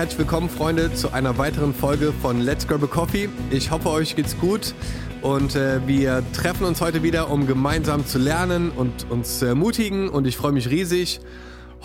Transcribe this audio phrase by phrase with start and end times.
[0.00, 3.28] herzlich willkommen, Freunde, zu einer weiteren Folge von Let's Grab a Coffee.
[3.50, 4.72] Ich hoffe, euch geht's gut
[5.20, 10.08] und äh, wir treffen uns heute wieder, um gemeinsam zu lernen und uns zu ermutigen.
[10.08, 11.20] Und ich freue mich riesig,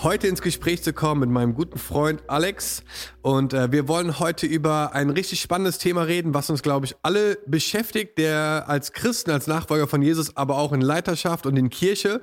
[0.01, 2.83] heute ins Gespräch zu kommen mit meinem guten Freund Alex.
[3.21, 6.95] Und äh, wir wollen heute über ein richtig spannendes Thema reden, was uns, glaube ich,
[7.01, 11.69] alle beschäftigt, der als Christen, als Nachfolger von Jesus, aber auch in Leiterschaft und in
[11.69, 12.21] Kirche.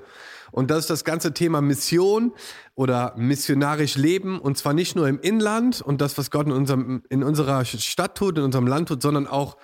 [0.53, 2.33] Und das ist das ganze Thema Mission
[2.75, 4.39] oder missionarisch leben.
[4.39, 8.17] Und zwar nicht nur im Inland und das, was Gott in, unserem, in unserer Stadt
[8.17, 9.57] tut, in unserem Land tut, sondern auch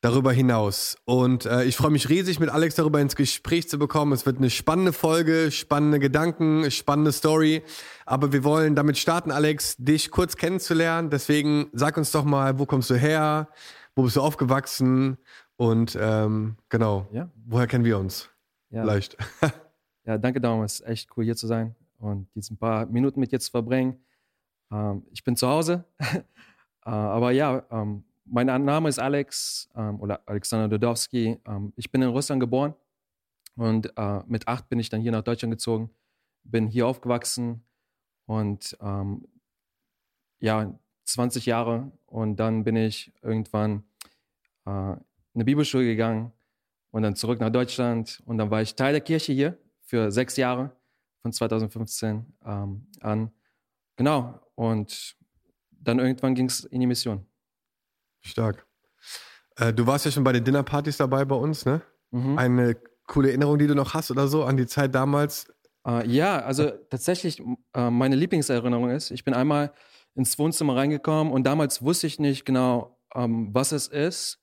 [0.00, 0.96] darüber hinaus.
[1.04, 4.12] Und äh, ich freue mich riesig, mit Alex darüber ins Gespräch zu bekommen.
[4.12, 7.62] Es wird eine spannende Folge, spannende Gedanken, spannende Story.
[8.04, 11.08] Aber wir wollen damit starten, Alex, dich kurz kennenzulernen.
[11.08, 13.48] Deswegen sag uns doch mal, wo kommst du her?
[13.94, 15.18] Wo bist du aufgewachsen?
[15.56, 17.30] Und ähm, genau, ja.
[17.46, 18.28] woher kennen wir uns?
[18.70, 18.82] Ja.
[18.82, 19.16] Leicht.
[20.04, 20.64] ja, danke, Daumen.
[20.64, 24.04] Es ist echt cool, hier zu sein und diese paar Minuten mit dir zu verbringen.
[24.70, 25.84] Ähm, ich bin zu Hause.
[26.00, 26.24] äh,
[26.84, 31.38] aber ja, ähm, mein Name ist Alex ähm, oder Alexander Dodowski.
[31.46, 32.74] Ähm, ich bin in Russland geboren
[33.56, 35.90] und äh, mit acht bin ich dann hier nach Deutschland gezogen,
[36.42, 37.64] bin hier aufgewachsen
[38.26, 39.26] und ähm,
[40.40, 43.84] ja, 20 Jahre und dann bin ich irgendwann
[44.66, 45.00] äh, in
[45.34, 46.32] eine Bibelschule gegangen
[46.90, 49.58] und dann zurück nach Deutschland und dann war ich Teil der Kirche hier
[49.92, 50.74] für sechs Jahre
[51.20, 53.30] von 2015 ähm, an.
[53.96, 55.16] Genau, und
[55.70, 57.26] dann irgendwann ging es in die Mission.
[58.22, 58.66] Stark.
[59.56, 61.82] Äh, du warst ja schon bei den Dinnerpartys dabei bei uns, ne?
[62.10, 62.38] Mhm.
[62.38, 62.76] Eine
[63.06, 65.52] coole Erinnerung, die du noch hast oder so an die Zeit damals?
[65.86, 67.42] Äh, ja, also tatsächlich,
[67.74, 69.74] äh, meine Lieblingserinnerung ist, ich bin einmal
[70.14, 74.42] ins Wohnzimmer reingekommen und damals wusste ich nicht genau, ähm, was es ist.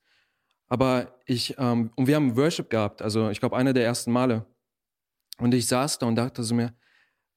[0.68, 4.46] Aber ich, ähm, und wir haben Worship gehabt, also ich glaube, einer der ersten Male.
[5.40, 6.74] Und ich saß da und dachte so mir,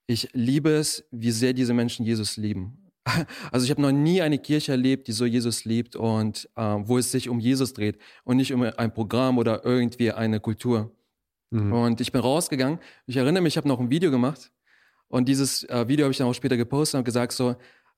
[0.06, 2.80] ich liebe es, wie sehr diese Menschen Jesus lieben.
[3.52, 6.96] Also ich habe noch nie eine Kirche erlebt, die so Jesus liebt und äh, wo
[6.96, 10.90] es sich um Jesus dreht und nicht um ein Programm oder irgendwie eine Kultur.
[11.50, 11.72] Mhm.
[11.72, 12.78] Und ich bin rausgegangen.
[13.06, 14.50] Ich erinnere mich, ich habe noch ein Video gemacht
[15.08, 17.56] und dieses äh, Video habe ich dann auch später gepostet und gesagt so,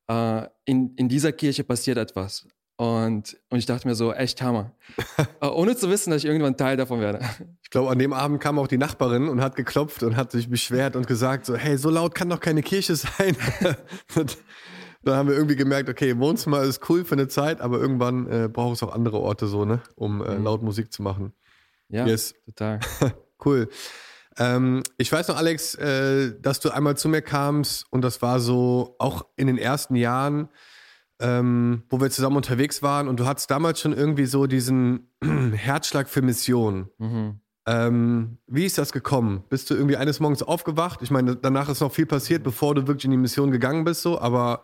[0.08, 2.46] äh, in, in dieser Kirche passiert etwas.
[2.76, 4.72] Und, und ich dachte mir so, echt Hammer.
[5.40, 7.20] Äh, ohne zu wissen, dass ich irgendwann Teil davon werde.
[7.62, 10.48] Ich glaube, an dem Abend kam auch die Nachbarin und hat geklopft und hat sich
[10.48, 13.36] beschwert und gesagt so, hey, so laut kann doch keine Kirche sein.
[15.02, 18.48] dann haben wir irgendwie gemerkt, okay, Wohnzimmer ist cool für eine Zeit, aber irgendwann äh,
[18.48, 20.44] braucht es auch andere Orte so, ne, um äh, mhm.
[20.44, 21.32] laut Musik zu machen.
[21.88, 22.34] Ja, yes.
[22.46, 22.78] total.
[23.44, 23.68] cool.
[24.38, 28.38] Ähm, ich weiß noch, Alex, äh, dass du einmal zu mir kamst und das war
[28.38, 30.48] so auch in den ersten Jahren,
[31.20, 35.10] ähm, wo wir zusammen unterwegs waren und du hattest damals schon irgendwie so diesen
[35.54, 36.90] Herzschlag für Mission.
[36.98, 37.40] Mhm.
[37.66, 39.42] Ähm, wie ist das gekommen?
[39.48, 41.02] Bist du irgendwie eines Morgens aufgewacht?
[41.02, 44.02] Ich meine, danach ist noch viel passiert, bevor du wirklich in die Mission gegangen bist,
[44.02, 44.62] so, aber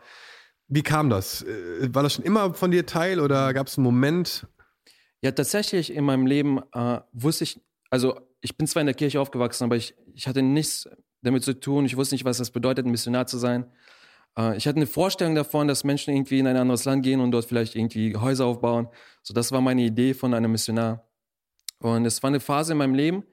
[0.68, 1.42] wie kam das?
[1.42, 4.46] Äh, war das schon immer von dir Teil oder gab es einen Moment?
[5.20, 9.20] Ja, tatsächlich in meinem Leben äh, wusste ich, also ich bin zwar in der Kirche
[9.20, 10.88] aufgewachsen, aber ich, ich hatte nichts
[11.22, 11.84] damit zu tun.
[11.86, 13.70] Ich wusste nicht, was das bedeutet, ein Missionar zu sein.
[14.36, 17.30] Äh, ich hatte eine Vorstellung davon, dass Menschen irgendwie in ein anderes Land gehen und
[17.30, 18.88] dort vielleicht irgendwie Häuser aufbauen.
[19.22, 21.08] So, das war meine Idee von einem Missionar.
[21.78, 23.24] Und es war eine Phase in meinem Leben,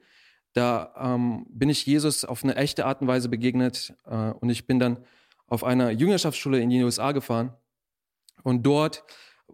[0.52, 3.94] da ähm, bin ich Jesus auf eine echte Art und Weise begegnet.
[4.06, 5.04] Äh, und ich bin dann
[5.46, 7.54] auf einer Jüngerschaftsschule in die USA gefahren.
[8.42, 9.04] Und dort,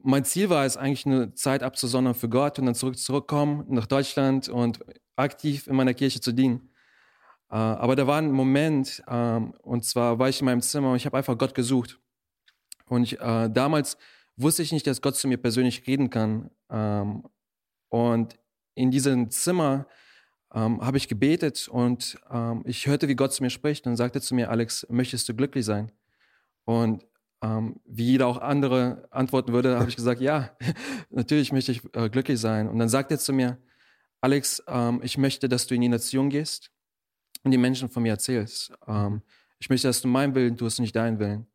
[0.03, 3.87] mein Ziel war es eigentlich eine Zeit abzusondern für Gott und dann zurück zurückkommen nach
[3.87, 4.81] Deutschland und
[5.17, 6.71] aktiv in meiner Kirche zu dienen.
[7.51, 10.97] Äh, aber da war ein Moment, ähm, und zwar war ich in meinem Zimmer und
[10.97, 11.99] ich habe einfach Gott gesucht.
[12.89, 13.97] Und ich, äh, damals
[14.37, 16.51] wusste ich nicht, dass Gott zu mir persönlich reden kann.
[16.71, 17.25] Ähm,
[17.89, 18.39] und
[18.75, 19.87] in diesem Zimmer
[20.55, 24.21] ähm, habe ich gebetet und ähm, ich hörte, wie Gott zu mir spricht und sagte
[24.21, 25.93] zu mir, Alex, möchtest du glücklich sein?
[26.65, 27.05] Und
[27.43, 30.51] ähm, wie jeder auch andere antworten würde, habe ich gesagt, ja,
[31.11, 32.69] natürlich möchte ich äh, glücklich sein.
[32.69, 33.59] Und dann sagt er zu mir,
[34.21, 36.71] Alex, ähm, ich möchte, dass du in die Nation gehst
[37.47, 38.73] und die Menschen von mir erzählst.
[38.87, 39.23] Ähm,
[39.59, 41.47] ich möchte, dass du meinen Willen tust nicht deinen Willen.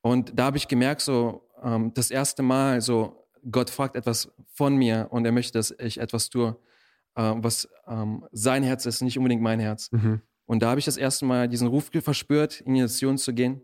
[0.00, 4.74] Und da habe ich gemerkt, so ähm, das erste Mal, so Gott fragt etwas von
[4.76, 6.56] mir und er möchte, dass ich etwas tue
[7.14, 9.90] äh, was ähm, sein Herz ist, nicht unbedingt mein Herz.
[9.92, 10.20] Mhm.
[10.46, 13.60] Und da habe ich das erste Mal diesen Ruf verspürt, in die Nation zu gehen.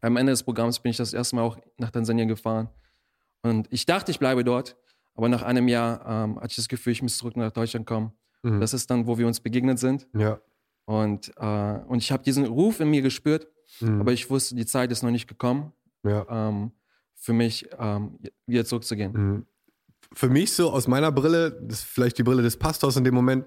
[0.00, 2.68] Am Ende des Programms bin ich das erste Mal auch nach Tansania gefahren.
[3.42, 4.76] Und ich dachte, ich bleibe dort.
[5.14, 8.12] Aber nach einem Jahr ähm, hatte ich das Gefühl, ich muss zurück nach Deutschland kommen.
[8.42, 8.60] Mhm.
[8.60, 10.08] Das ist dann, wo wir uns begegnet sind.
[10.14, 10.40] Ja.
[10.84, 13.46] Und, äh, und ich habe diesen Ruf in mir gespürt,
[13.80, 14.00] mhm.
[14.00, 15.72] aber ich wusste, die Zeit ist noch nicht gekommen,
[16.02, 16.26] ja.
[16.28, 16.72] ähm,
[17.14, 19.12] für mich ähm, wieder zurückzugehen.
[19.12, 19.46] Mhm
[20.12, 23.14] für mich so aus meiner Brille, das ist vielleicht die Brille des Pastors in dem
[23.14, 23.46] Moment,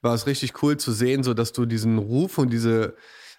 [0.00, 2.94] war es richtig cool zu sehen, so dass du diesen Ruf und diese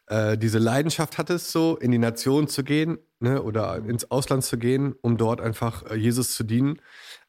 [0.08, 4.58] äh, diese Leidenschaft hattest, so in die Nation zu gehen ne, oder ins Ausland zu
[4.58, 6.80] gehen, um dort einfach äh, Jesus zu dienen.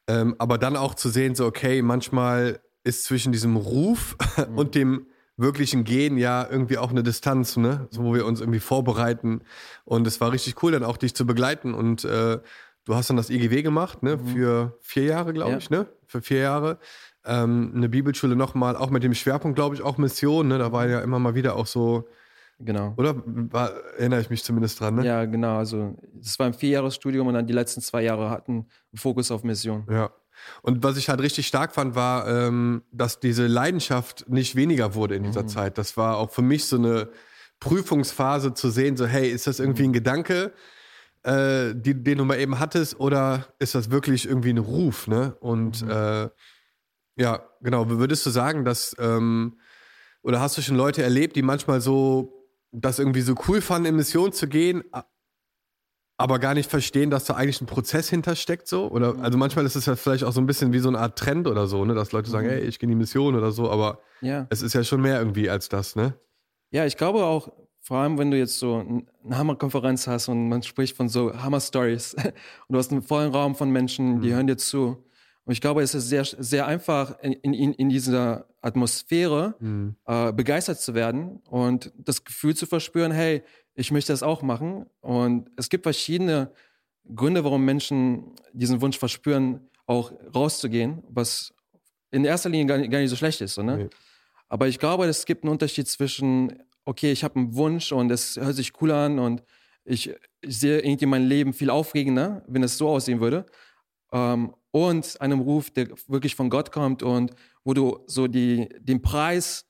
[0.07, 4.57] Ähm, aber dann auch zu sehen, so, okay, manchmal ist zwischen diesem Ruf Mhm.
[4.57, 5.07] und dem
[5.37, 7.87] wirklichen Gehen ja irgendwie auch eine Distanz, ne?
[7.91, 9.41] So, wo wir uns irgendwie vorbereiten.
[9.85, 11.73] Und es war richtig cool, dann auch dich zu begleiten.
[11.73, 12.39] Und äh,
[12.85, 14.17] du hast dann das IGW gemacht, ne?
[14.19, 15.53] Für vier Jahre, glaube Mhm.
[15.53, 15.57] Ja.
[15.59, 15.85] ich, ne?
[16.07, 16.79] Für vier Jahre.
[17.25, 20.57] Ähm, eine Bibelschule nochmal, auch mit dem Schwerpunkt, glaube ich, auch Mission, ne?
[20.57, 22.07] Da war ja immer mal wieder auch so,
[22.59, 22.93] Genau.
[22.97, 23.21] oder?
[23.25, 25.05] War, erinnere ich mich zumindest dran, ne?
[25.05, 25.57] Ja, genau.
[25.57, 29.85] Also, es war ein Vierjahresstudium und dann die letzten zwei Jahre hatten Fokus auf Mission.
[29.91, 30.09] Ja.
[30.61, 35.15] Und was ich halt richtig stark fand, war, ähm, dass diese Leidenschaft nicht weniger wurde
[35.15, 35.77] in dieser Zeit.
[35.77, 37.09] Das war auch für mich so eine
[37.59, 40.53] Prüfungsphase zu sehen, so hey, ist das irgendwie ein Gedanke,
[41.23, 45.35] äh, die, den du mal eben hattest, oder ist das wirklich irgendwie ein Ruf, ne?
[45.39, 46.29] Und äh,
[47.15, 49.59] ja, genau, würdest du sagen, dass, ähm,
[50.21, 52.33] oder hast du schon Leute erlebt, die manchmal so
[52.71, 54.83] das irgendwie so cool fanden, in Mission zu gehen,
[56.17, 58.89] aber gar nicht verstehen, dass da eigentlich ein Prozess hintersteckt, so?
[58.89, 61.17] Oder, also manchmal ist es ja vielleicht auch so ein bisschen wie so eine Art
[61.17, 61.93] Trend oder so, ne?
[61.93, 64.47] Dass Leute sagen, hey, ich gehe in die Mission oder so, aber Ja.
[64.49, 66.15] es ist ja schon mehr irgendwie als das, ne?
[66.71, 67.49] Ja, ich glaube auch,
[67.81, 71.33] vor allem wenn du jetzt so ein- eine Hammerkonferenz hast und man spricht von so
[71.33, 72.33] Hammer-Stories und
[72.69, 74.97] du hast einen vollen Raum von Menschen, die hören dir zu.
[75.47, 79.55] Und ich glaube, es ist sehr, sehr einfach, in, in, in dieser Atmosphäre
[80.05, 84.87] äh, begeistert zu werden und das Gefühl zu verspüren, hey, ich möchte das auch machen.
[84.99, 86.51] Und es gibt verschiedene
[87.15, 91.53] Gründe, warum Menschen diesen Wunsch verspüren, auch rauszugehen, was
[92.11, 93.57] in erster Linie gar nicht, gar nicht so schlecht ist.
[93.57, 93.77] Ne?
[93.77, 93.89] Nee.
[94.49, 98.35] Aber ich glaube, es gibt einen Unterschied zwischen, okay, ich habe einen Wunsch und es
[98.35, 99.43] hört sich cool an und
[99.85, 103.45] ich, ich sehe irgendwie mein Leben viel aufregender, wenn es so aussehen würde.
[104.11, 104.53] Ähm,
[104.85, 107.31] und einem Ruf, der wirklich von Gott kommt und
[107.63, 109.65] wo du so die, den Preis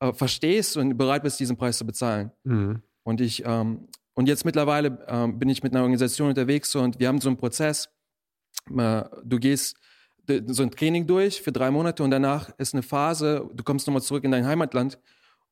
[0.00, 2.30] äh, verstehst und bereit bist, diesen Preis zu bezahlen.
[2.44, 2.82] Mhm.
[3.04, 7.08] Und ich, ähm, und jetzt mittlerweile ähm, bin ich mit einer Organisation unterwegs und wir
[7.08, 7.88] haben so einen Prozess.
[8.76, 9.76] Äh, du gehst
[10.46, 14.02] so ein Training durch für drei Monate und danach ist eine Phase, du kommst nochmal
[14.02, 14.98] zurück in dein Heimatland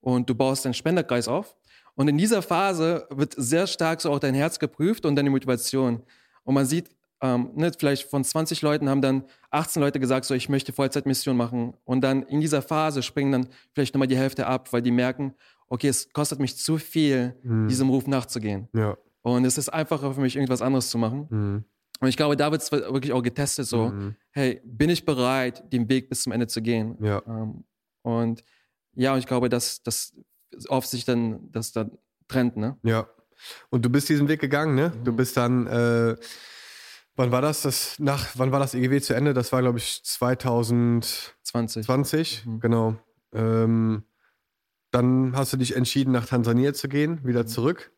[0.00, 1.56] und du baust deinen Spenderkreis auf.
[1.94, 6.02] Und in dieser Phase wird sehr stark so auch dein Herz geprüft und deine Motivation.
[6.44, 6.88] Und man sieht,
[7.22, 11.36] ähm, ne, vielleicht von 20 Leuten haben dann 18 Leute gesagt, so ich möchte Vollzeitmission
[11.36, 11.74] machen.
[11.84, 15.34] Und dann in dieser Phase springen dann vielleicht nochmal die Hälfte ab, weil die merken,
[15.68, 18.68] okay, es kostet mich zu viel, diesem Ruf nachzugehen.
[18.74, 18.98] Ja.
[19.22, 21.26] Und es ist einfacher für mich, irgendwas anderes zu machen.
[21.30, 21.64] Mhm.
[22.00, 24.16] Und ich glaube, da wird es wirklich auch getestet, so, Mhm.
[24.32, 26.96] hey, bin ich bereit, den Weg bis zum Ende zu gehen?
[27.00, 27.22] Ja.
[27.26, 27.62] Ähm,
[28.02, 28.42] und
[28.94, 30.12] ja, und ich glaube, dass das
[30.68, 31.92] oft sich dann, das dann
[32.26, 32.76] trennt, ne?
[32.82, 33.06] Ja.
[33.70, 34.92] Und du bist diesen Weg gegangen, ne?
[35.04, 36.16] Du bist dann, äh,
[37.16, 37.62] wann war das?
[37.62, 39.34] das nach, wann war das EGW zu Ende?
[39.34, 42.44] Das war, glaube ich, 2020, 20.
[42.60, 42.96] genau.
[43.32, 44.04] Ähm,
[44.90, 47.92] dann hast du dich entschieden, nach Tansania zu gehen, wieder zurück.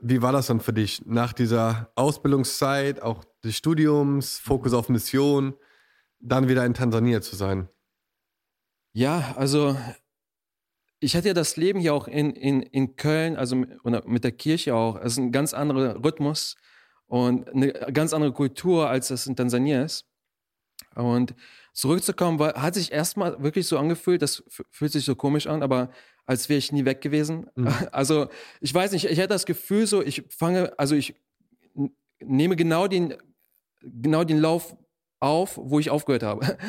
[0.00, 5.54] Wie war das dann für dich nach dieser Ausbildungszeit, auch des Studiums, Fokus auf Mission,
[6.20, 7.68] dann wieder in Tansania zu sein?
[8.92, 9.76] Ja, also
[11.00, 14.24] ich hatte ja das Leben hier auch in, in, in Köln, also mit, oder mit
[14.24, 14.96] der Kirche auch.
[14.96, 16.56] Es ist ein ganz anderer Rhythmus
[17.08, 20.06] und eine ganz andere Kultur, als es in Tansania ist.
[20.94, 21.34] Und
[21.72, 25.90] zurückzukommen, war, hat sich erstmal wirklich so angefühlt, das fühlt sich so komisch an, aber
[26.26, 27.50] als wäre ich nie weg gewesen.
[27.92, 28.28] Also
[28.60, 31.14] ich weiß nicht, ich hatte das Gefühl so, ich fange, also ich
[32.20, 33.14] nehme genau den,
[33.80, 34.76] genau den Lauf
[35.20, 36.58] auf, wo ich aufgehört habe.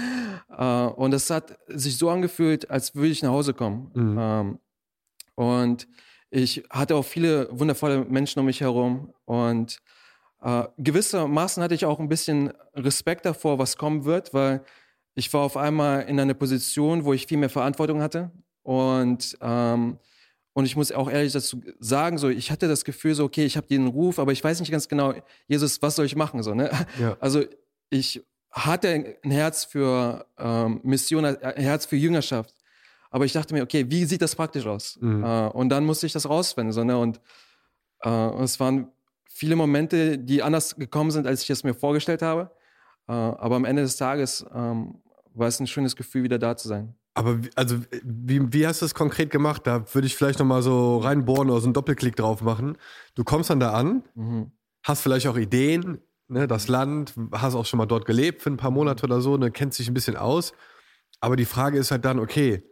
[0.57, 3.91] Äh, und es hat sich so angefühlt, als würde ich nach Hause kommen.
[3.93, 4.17] Mhm.
[4.19, 4.59] Ähm,
[5.35, 5.87] und
[6.31, 9.13] ich hatte auch viele wundervolle Menschen um mich herum.
[9.25, 9.79] Und
[10.41, 14.63] äh, gewissermaßen hatte ich auch ein bisschen Respekt davor, was kommen wird, weil
[15.15, 18.31] ich war auf einmal in einer Position, wo ich viel mehr Verantwortung hatte.
[18.63, 19.97] Und, ähm,
[20.53, 23.57] und ich muss auch ehrlich dazu sagen, so, ich hatte das Gefühl, so, okay, ich
[23.57, 25.13] habe den Ruf, aber ich weiß nicht ganz genau,
[25.47, 26.43] Jesus, was soll ich machen?
[26.43, 26.71] So, ne?
[26.99, 27.17] Ja.
[27.19, 27.43] Also
[27.89, 32.55] ich hatte ein Herz für ähm, Mission, ein Herz für Jüngerschaft.
[33.11, 34.97] Aber ich dachte mir, okay, wie sieht das praktisch aus?
[35.01, 35.23] Mhm.
[35.23, 36.71] Äh, und dann musste ich das rausfinden.
[36.71, 36.97] So, ne?
[36.97, 37.19] Und
[38.03, 38.89] äh, es waren
[39.39, 42.51] viele Momente, die anders gekommen sind, als ich es mir vorgestellt habe.
[43.07, 45.01] Äh, aber am Ende des Tages ähm,
[45.33, 46.93] war es ein schönes Gefühl, wieder da zu sein.
[47.13, 49.65] Aber wie, also wie, wie hast du es konkret gemacht?
[49.65, 52.77] Da würde ich vielleicht nochmal so reinbohren oder so einen Doppelklick drauf machen.
[53.15, 54.51] Du kommst dann da an, Mhm.
[54.83, 58.57] hast vielleicht auch Ideen, ne, das Land, hast auch schon mal dort gelebt für ein
[58.57, 60.53] paar Monate oder so, ne, kennst dich ein bisschen aus.
[61.21, 62.63] Aber die Frage ist halt dann, okay,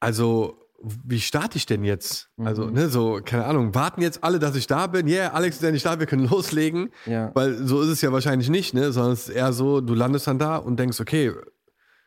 [0.00, 2.30] also wie starte ich denn jetzt?
[2.38, 2.72] Also, Mhm.
[2.72, 5.06] ne, so, keine Ahnung, warten jetzt alle, dass ich da bin?
[5.06, 6.90] Yeah, Alex ist ja nicht da, wir können loslegen.
[7.06, 7.30] Ja.
[7.34, 8.90] Weil so ist es ja wahrscheinlich nicht, ne?
[8.92, 11.32] Sondern es ist eher so, du landest dann da und denkst, okay,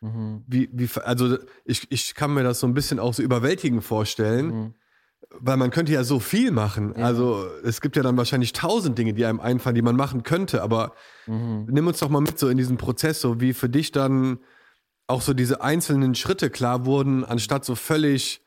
[0.02, 0.44] Mhm.
[0.48, 4.48] wie, wie, also ich, ich kann mir das so ein bisschen auch so überwältigend vorstellen,
[4.48, 4.74] Mhm.
[5.40, 6.94] weil man könnte ja so viel machen.
[6.98, 7.06] Ja.
[7.06, 10.62] Also es gibt ja dann wahrscheinlich tausend Dinge, die einem einfallen, die man machen könnte.
[10.62, 10.94] Aber
[11.26, 11.68] Mhm.
[11.70, 14.40] nimm uns doch mal mit so in diesen Prozess, so wie für dich dann
[15.08, 18.43] auch so diese einzelnen Schritte klar wurden, anstatt so völlig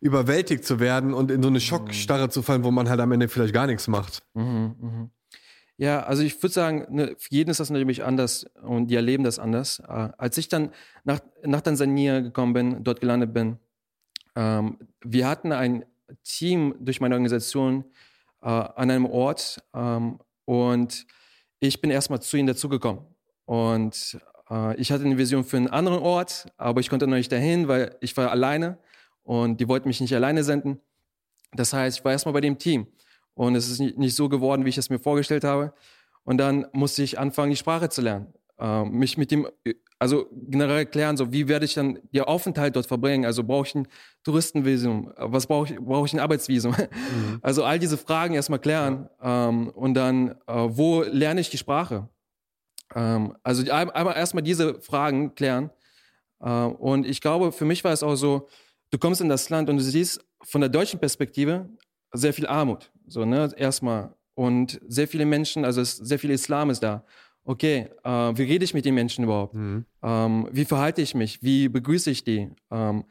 [0.00, 3.28] überwältigt zu werden und in so eine Schockstarre zu fallen, wo man halt am Ende
[3.28, 4.22] vielleicht gar nichts macht.
[4.34, 5.10] Mhm, mhm.
[5.76, 9.24] Ja, also ich würde sagen, ne, für jeden ist das natürlich anders und die erleben
[9.24, 9.80] das anders.
[9.80, 10.72] Äh, als ich dann
[11.04, 13.58] nach, nach Tansania gekommen bin, dort gelandet bin,
[14.36, 15.86] ähm, wir hatten ein
[16.22, 17.84] Team durch meine Organisation
[18.42, 21.06] äh, an einem Ort ähm, und
[21.60, 23.02] ich bin erstmal zu ihnen dazugekommen.
[23.46, 24.18] Und
[24.50, 27.68] äh, ich hatte eine Vision für einen anderen Ort, aber ich konnte noch nicht dahin,
[27.68, 28.78] weil ich war alleine
[29.30, 30.80] und die wollten mich nicht alleine senden.
[31.52, 32.88] Das heißt, ich war erstmal bei dem Team.
[33.34, 35.72] Und es ist nicht, so geworden, wie ich es mir vorgestellt habe.
[36.24, 38.34] Und dann musste ich anfangen, die Sprache zu lernen.
[38.58, 39.46] Ähm, mich mit dem,
[40.00, 43.24] also generell klären, so wie werde ich dann den Aufenthalt dort verbringen?
[43.24, 43.86] Also brauche ich ein
[44.24, 45.12] Touristenvisum?
[45.16, 45.78] Was brauche ich?
[45.78, 46.74] Brauche ich ein Arbeitsvisum?
[47.40, 49.08] Also all diese Fragen erstmal klären.
[49.22, 52.08] Ähm, und dann, äh, wo lerne ich die Sprache?
[52.96, 55.70] Ähm, also die- einmal erstmal diese Fragen klären.
[56.40, 58.48] Äh, und ich glaube, für mich war es auch so,
[58.90, 61.68] du kommst in das Land und du siehst von der deutschen Perspektive
[62.12, 62.90] sehr viel Armut.
[63.06, 64.14] So, ne, erstmal.
[64.34, 67.04] Und sehr viele Menschen, also es, sehr viel Islam ist da.
[67.44, 69.54] Okay, äh, wie rede ich mit den Menschen überhaupt?
[69.54, 69.84] Mhm.
[70.02, 71.42] Ähm, wie verhalte ich mich?
[71.42, 72.50] Wie begrüße ich die?
[72.70, 73.04] Ähm,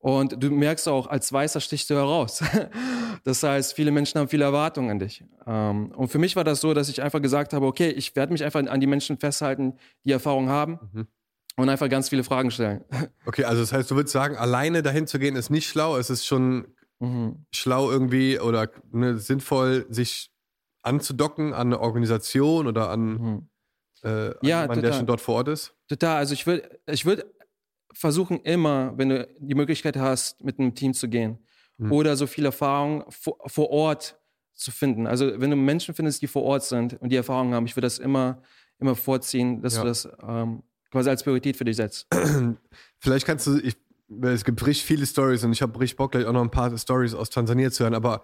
[0.00, 2.42] und du merkst auch, als Weißer stichst du heraus.
[3.24, 5.24] das heißt, viele Menschen haben viele Erwartungen an dich.
[5.46, 8.32] Ähm, und für mich war das so, dass ich einfach gesagt habe, okay, ich werde
[8.32, 11.06] mich einfach an die Menschen festhalten, die Erfahrung haben Mhm.
[11.58, 12.84] Und einfach ganz viele Fragen stellen.
[13.26, 15.98] Okay, also das heißt, du würdest sagen, alleine dahin zu gehen ist nicht schlau.
[15.98, 17.44] Es ist schon mhm.
[17.52, 20.30] schlau irgendwie oder ne, sinnvoll, sich
[20.82, 23.48] anzudocken an eine Organisation oder an, Mhm.
[24.02, 25.74] äh, an Ja, jemanden, der schon dort vor Ort ist.
[25.88, 26.16] Total.
[26.16, 27.26] Also ich würde ich würd
[27.92, 31.38] versuchen immer, wenn du die Möglichkeit hast, mit einem Team zu gehen
[31.78, 31.92] Mhm.
[31.92, 34.18] oder so viel Erfahrung vor, vor Ort
[34.54, 35.06] zu finden.
[35.06, 37.86] Also wenn du Menschen findest, die vor Ort sind und die Erfahrung haben, ich würde
[37.86, 38.42] das immer,
[38.78, 39.82] immer vorziehen, dass Ja.
[39.82, 42.06] du das ähm, quasi als Priorität für dich setzt.
[42.98, 43.76] Vielleicht kannst du, ich,
[44.22, 46.76] es gibt richtig viele Stories und ich habe richtig Bock, gleich auch noch ein paar
[46.76, 48.22] Stories aus Tansania zu hören, aber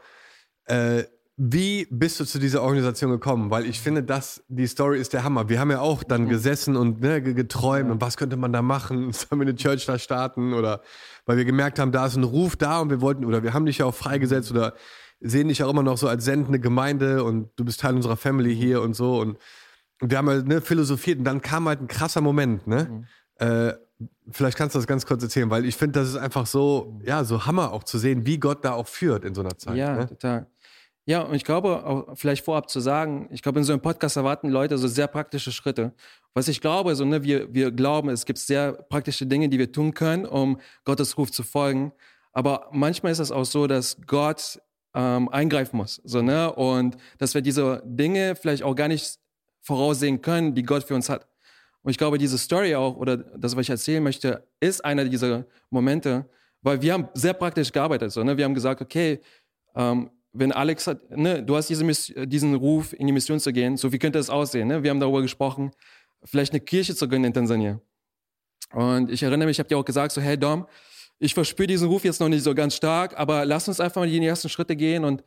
[0.66, 1.04] äh,
[1.36, 3.50] wie bist du zu dieser Organisation gekommen?
[3.50, 5.48] Weil ich finde, dass die Story ist der Hammer.
[5.48, 8.62] Wir haben ja auch dann gesessen und ne, ge- geträumt und was könnte man da
[8.62, 9.12] machen?
[9.12, 10.54] Sollen wir eine Church da starten?
[10.54, 10.80] Oder
[11.26, 13.66] weil wir gemerkt haben, da ist ein Ruf da und wir wollten, oder wir haben
[13.66, 14.74] dich ja auch freigesetzt oder
[15.18, 18.54] sehen dich auch immer noch so als sendende Gemeinde und du bist Teil unserer Family
[18.54, 19.36] hier und so und
[20.00, 23.06] wir haben halt ne, philosophiert und dann kam halt ein krasser Moment, ne?
[23.36, 23.72] Äh,
[24.30, 27.24] vielleicht kannst du das ganz kurz erzählen, weil ich finde, das ist einfach so, ja,
[27.24, 29.76] so Hammer auch zu sehen, wie Gott da auch führt in so einer Zeit.
[29.76, 30.06] ja, Ne?
[30.06, 30.46] total.
[31.06, 34.16] Ja, und ich glaube, auch vielleicht vorab zu sagen, ich glaube, in so einem Podcast
[34.16, 35.92] erwarten Leute so sehr praktische Schritte.
[36.32, 39.70] Was ich glaube, so, ne, wir, wir glauben, es gibt sehr praktische Dinge, die wir
[39.70, 41.92] tun können, um Gottes Ruf zu folgen.
[42.32, 44.60] Aber manchmal ist es auch so, dass Gott
[44.94, 46.00] ähm, eingreifen muss.
[46.04, 46.50] So, ne?
[46.52, 49.18] Und dass wir diese Dinge vielleicht auch gar nicht
[49.64, 51.26] voraussehen können, die Gott für uns hat.
[51.82, 55.44] Und ich glaube, diese Story auch, oder das, was ich erzählen möchte, ist einer dieser
[55.70, 56.28] Momente,
[56.62, 58.12] weil wir haben sehr praktisch gearbeitet.
[58.12, 58.36] So, ne?
[58.36, 59.20] Wir haben gesagt, okay,
[59.74, 61.84] ähm, wenn Alex hat, ne, du hast diese
[62.26, 64.68] diesen Ruf, in die Mission zu gehen, so wie könnte das aussehen?
[64.68, 64.82] Ne?
[64.82, 65.70] Wir haben darüber gesprochen,
[66.24, 67.80] vielleicht eine Kirche zu gründen in Tansania.
[68.72, 70.66] Und ich erinnere mich, ich habe dir auch gesagt, so, hey Dom,
[71.18, 74.08] ich verspüre diesen Ruf jetzt noch nicht so ganz stark, aber lass uns einfach mal
[74.08, 75.04] die ersten Schritte gehen.
[75.04, 75.22] Und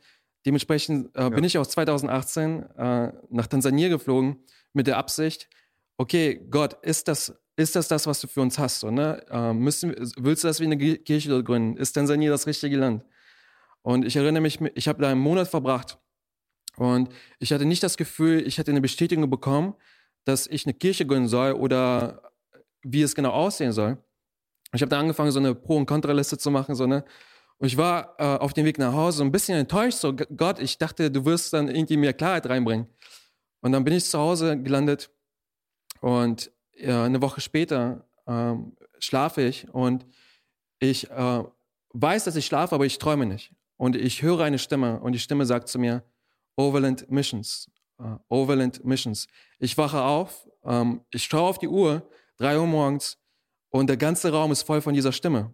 [0.46, 4.38] dementsprechend äh, bin ich auch 2018 äh, nach Tansania geflogen
[4.72, 5.48] mit der Absicht,
[5.96, 8.80] okay, Gott, ist das, ist das das, was du für uns hast?
[8.80, 9.24] So, ne?
[9.30, 11.76] äh, müssen, willst du, dass wir eine Kirche dort gründen?
[11.76, 13.04] Ist Tansania das richtige Land?
[13.82, 15.98] Und ich erinnere mich, ich habe da einen Monat verbracht
[16.76, 19.74] und ich hatte nicht das Gefühl, ich hätte eine Bestätigung bekommen,
[20.24, 22.32] dass ich eine Kirche gründen soll oder
[22.82, 23.98] wie es genau aussehen soll.
[24.74, 27.04] Ich habe da angefangen, so eine Pro- und Kontraliste zu machen, so ne.
[27.58, 30.78] Und ich war äh, auf dem Weg nach Hause ein bisschen enttäuscht, so Gott, ich
[30.78, 32.86] dachte, du wirst dann irgendwie mehr Klarheit reinbringen.
[33.60, 35.10] Und dann bin ich zu Hause gelandet
[36.00, 40.06] und ja, eine Woche später ähm, schlafe ich und
[40.78, 41.44] ich äh,
[41.92, 43.52] weiß, dass ich schlafe, aber ich träume nicht.
[43.76, 46.04] Und ich höre eine Stimme und die Stimme sagt zu mir,
[46.56, 49.26] Overland Missions, äh, Overland Missions.
[49.58, 53.18] Ich wache auf, ähm, ich schaue auf die Uhr, drei Uhr morgens
[53.70, 55.52] und der ganze Raum ist voll von dieser Stimme,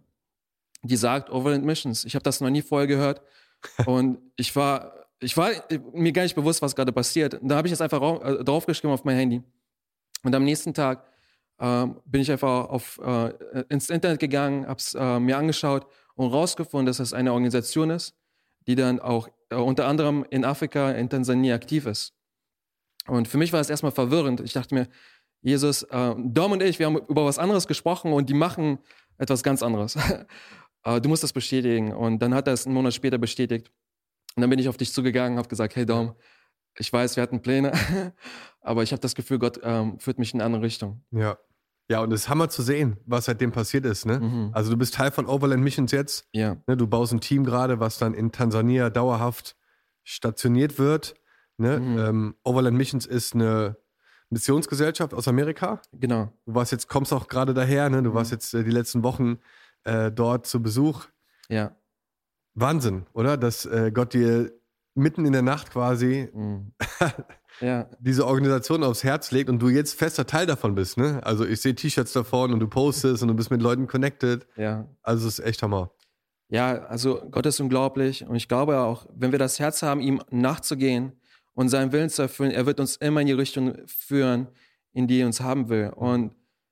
[0.87, 2.05] die sagt Overland Missions.
[2.05, 3.21] Ich habe das noch nie vorher gehört
[3.85, 5.49] und ich war, ich war
[5.93, 7.35] mir gar nicht bewusst, was gerade passiert.
[7.35, 9.43] Und da habe ich es einfach äh, draufgeschrieben auf mein Handy.
[10.23, 11.05] Und am nächsten Tag
[11.59, 16.31] ähm, bin ich einfach auf, äh, ins Internet gegangen, habe es äh, mir angeschaut und
[16.31, 18.15] rausgefunden, dass es eine Organisation ist,
[18.67, 22.13] die dann auch äh, unter anderem in Afrika, in Tansania aktiv ist.
[23.07, 24.41] Und für mich war es erstmal verwirrend.
[24.41, 24.87] Ich dachte mir,
[25.41, 28.79] Jesus, äh, Dom und ich, wir haben über was anderes gesprochen und die machen
[29.17, 29.97] etwas ganz anderes.
[30.85, 31.93] äh, du musst das bestätigen.
[31.93, 33.71] Und dann hat er es einen Monat später bestätigt.
[34.35, 36.15] Und dann bin ich auf dich zugegangen, habe gesagt, hey Dom,
[36.77, 37.71] ich weiß, wir hatten Pläne,
[38.61, 41.03] aber ich habe das Gefühl, Gott ähm, führt mich in eine andere Richtung.
[41.11, 41.37] Ja.
[41.87, 44.07] Ja, und es ist Hammer zu sehen, was seitdem passiert ist.
[44.07, 44.19] Ne?
[44.19, 44.49] Mhm.
[44.53, 46.27] Also du bist Teil von Overland Missions jetzt.
[46.33, 46.75] Ja, Ne?
[46.75, 49.55] Du baust ein Team gerade, was dann in Tansania dauerhaft
[50.03, 51.13] stationiert wird.
[51.57, 51.79] Ne?
[51.79, 51.97] Mhm.
[51.99, 53.77] Ähm, Overland Missions ist eine
[54.31, 55.79] Missionsgesellschaft aus Amerika.
[55.93, 56.33] genau.
[56.45, 58.01] Du warst jetzt, kommst auch gerade daher, ne?
[58.01, 58.35] Du warst Mhm.
[58.35, 59.37] jetzt äh, die letzten Wochen
[59.85, 61.05] äh, dort zu Besuch.
[61.49, 61.75] Ja.
[62.53, 63.37] Wahnsinn, oder?
[63.37, 64.51] Dass äh, Gott dir
[64.93, 66.71] mitten in der Nacht quasi Mhm.
[67.59, 71.19] ja, diese Organisation aufs Herz legt und du jetzt fester Teil davon bist, ne?
[71.23, 74.47] Also ich sehe T-Shirts davon und du postest und du bist mit Leuten connected.
[74.55, 74.87] ja.
[75.03, 75.91] Also es ist echt Hammer.
[76.47, 80.21] Ja, also Gott ist unglaublich und ich glaube auch, wenn wir das Herz haben, ihm
[80.29, 81.13] nachzugehen
[81.55, 84.47] und seinen Willen zu erfüllen, er wird uns immer in die Richtung führen,
[84.93, 85.91] in die er uns haben will.
[85.95, 86.27] Und,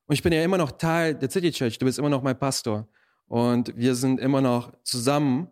[0.05, 2.37] und ich bin ja immer noch Teil der City Church, du bist immer noch mein
[2.37, 2.87] Pastor
[3.27, 5.47] und wir sind immer noch zusammen.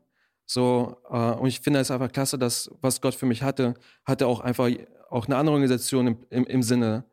[0.46, 3.74] So, äh, und ich finde es einfach klasse, dass was Gott für mich hatte,
[4.06, 4.70] hatte auch einfach
[5.10, 7.06] auch eine andere Organisation im, im, im Sinne.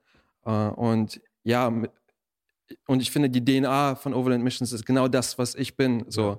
[0.44, 1.72] Äh, und ja,
[2.86, 6.04] und ich finde, die DNA von Overland Missions ist genau das, was ich bin.
[6.08, 6.22] So.
[6.22, 6.38] Ja.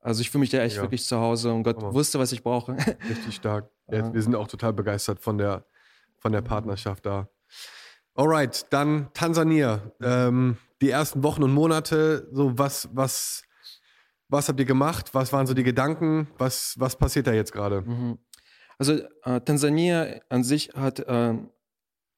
[0.00, 0.82] Also ich fühle mich da echt Ja.
[0.82, 1.94] wirklich zu Hause und Gott Hammer.
[1.94, 2.72] wusste, was ich brauche.
[3.08, 3.70] Richtig stark.
[3.90, 4.14] Ja, Ja.
[4.14, 5.66] wir sind auch total begeistert von der,
[6.18, 7.28] von der Partnerschaft da.
[8.14, 9.82] Alright, dann Tansania.
[10.00, 13.42] Ähm, die ersten Wochen und Monate, so was, was,
[14.34, 15.14] was habt ihr gemacht?
[15.14, 16.28] Was waren so die Gedanken?
[16.36, 17.82] Was, was passiert da jetzt gerade?
[17.82, 18.18] Mhm.
[18.78, 21.34] Also äh, Tansania an sich hat äh,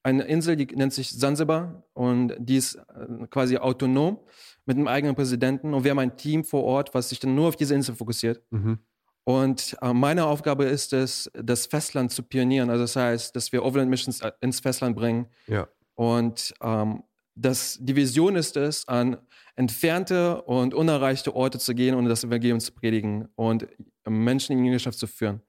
[0.02, 4.18] eine Insel, die nennt sich Zanzibar und die ist äh, quasi autonom
[4.64, 7.48] mit einem eigenen Präsidenten und wir haben ein Team vor Ort, was sich dann nur
[7.48, 8.42] auf diese Insel fokussiert.
[8.50, 8.78] Mhm.
[9.24, 12.70] Und äh, meine Aufgabe ist es, das Festland zu pionieren.
[12.70, 15.26] Also das heißt, dass wir Overland Missions äh, ins Festland bringen.
[15.48, 15.68] Ja.
[15.94, 17.02] Und ähm,
[17.36, 19.18] das, die Vision ist es, an
[19.54, 23.68] entfernte und unerreichte Orte zu gehen und das Evangelium zu predigen und
[24.08, 25.42] Menschen in die Jüngerschaft zu führen.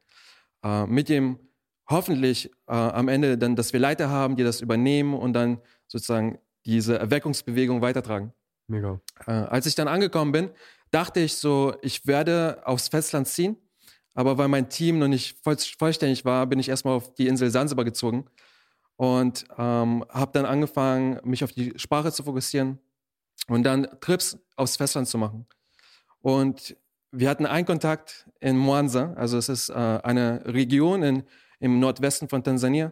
[0.64, 1.40] Äh, mit dem
[1.90, 6.40] hoffentlich äh, am Ende dann, dass wir Leiter haben, die das übernehmen und dann sozusagen
[6.66, 8.34] diese Erweckungsbewegung weitertragen.
[8.68, 9.00] Mega.
[9.26, 10.50] Äh, als ich dann angekommen bin,
[10.92, 13.56] dachte ich so, ich werde aufs Festland ziehen.
[14.14, 17.50] Aber weil mein Team noch nicht voll, vollständig war, bin ich erstmal auf die Insel
[17.50, 18.26] Sansibar gezogen
[18.98, 22.80] und ähm, habe dann angefangen, mich auf die Sprache zu fokussieren
[23.48, 25.46] und dann Trips aufs Festland zu machen.
[26.22, 26.76] Und
[27.12, 31.24] wir hatten einen Kontakt in Mwanza, also es ist äh, eine Region in,
[31.60, 32.92] im Nordwesten von Tansania.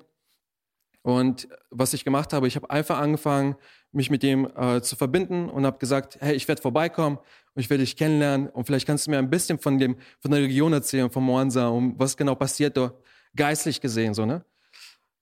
[1.02, 3.56] Und was ich gemacht habe, ich habe einfach angefangen,
[3.92, 7.70] mich mit dem äh, zu verbinden und habe gesagt, hey, ich werde vorbeikommen und ich
[7.70, 10.74] werde dich kennenlernen und vielleicht kannst du mir ein bisschen von dem von der Region
[10.74, 13.02] erzählen, von Mwanza, um was genau passiert dort,
[13.36, 14.44] geistlich gesehen, so ne.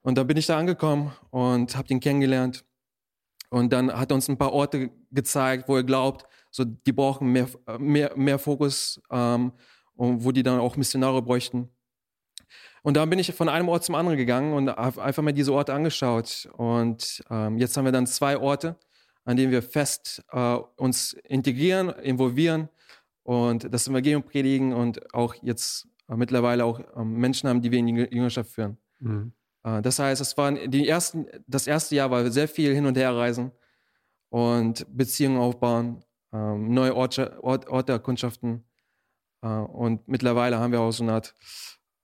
[0.04, 2.66] Und dann bin ich da angekommen und habe ihn kennengelernt
[3.50, 7.32] und dann hat er uns ein paar Orte gezeigt, wo er glaubt, so die brauchen
[7.32, 7.48] mehr
[7.80, 9.54] mehr mehr Fokus ähm,
[9.96, 11.70] und wo die dann auch Missionare bräuchten.
[12.82, 15.54] Und dann bin ich von einem Ort zum anderen gegangen und habe einfach mal diese
[15.54, 16.50] Orte angeschaut.
[16.58, 18.76] Und ähm, jetzt haben wir dann zwei Orte,
[19.24, 22.68] an denen wir fest äh, uns integrieren, involvieren
[23.24, 27.80] und das Evangelium predigen und auch jetzt äh, mittlerweile auch ähm, Menschen haben, die wir
[27.80, 28.78] in die Jüngerschaft führen.
[29.00, 29.32] Mhm.
[29.64, 32.98] Äh, das heißt, es waren die ersten, das erste Jahr war sehr viel hin und
[32.98, 33.52] her reisen
[34.30, 38.64] und Beziehungen aufbauen, ähm, neue Orte, Ort, Orte erkundschaften.
[39.42, 41.36] Äh, und mittlerweile haben wir auch so eine Art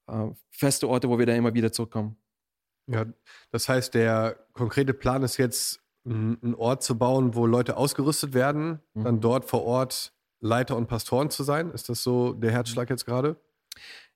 [0.07, 2.17] äh, feste Orte, wo wir dann immer wieder zurückkommen.
[2.87, 3.05] Ja,
[3.51, 8.79] das heißt, der konkrete Plan ist jetzt, einen Ort zu bauen, wo Leute ausgerüstet werden,
[8.93, 9.03] Mhm.
[9.03, 11.69] dann dort vor Ort Leiter und Pastoren zu sein.
[11.71, 13.35] Ist das so der Herzschlag jetzt gerade?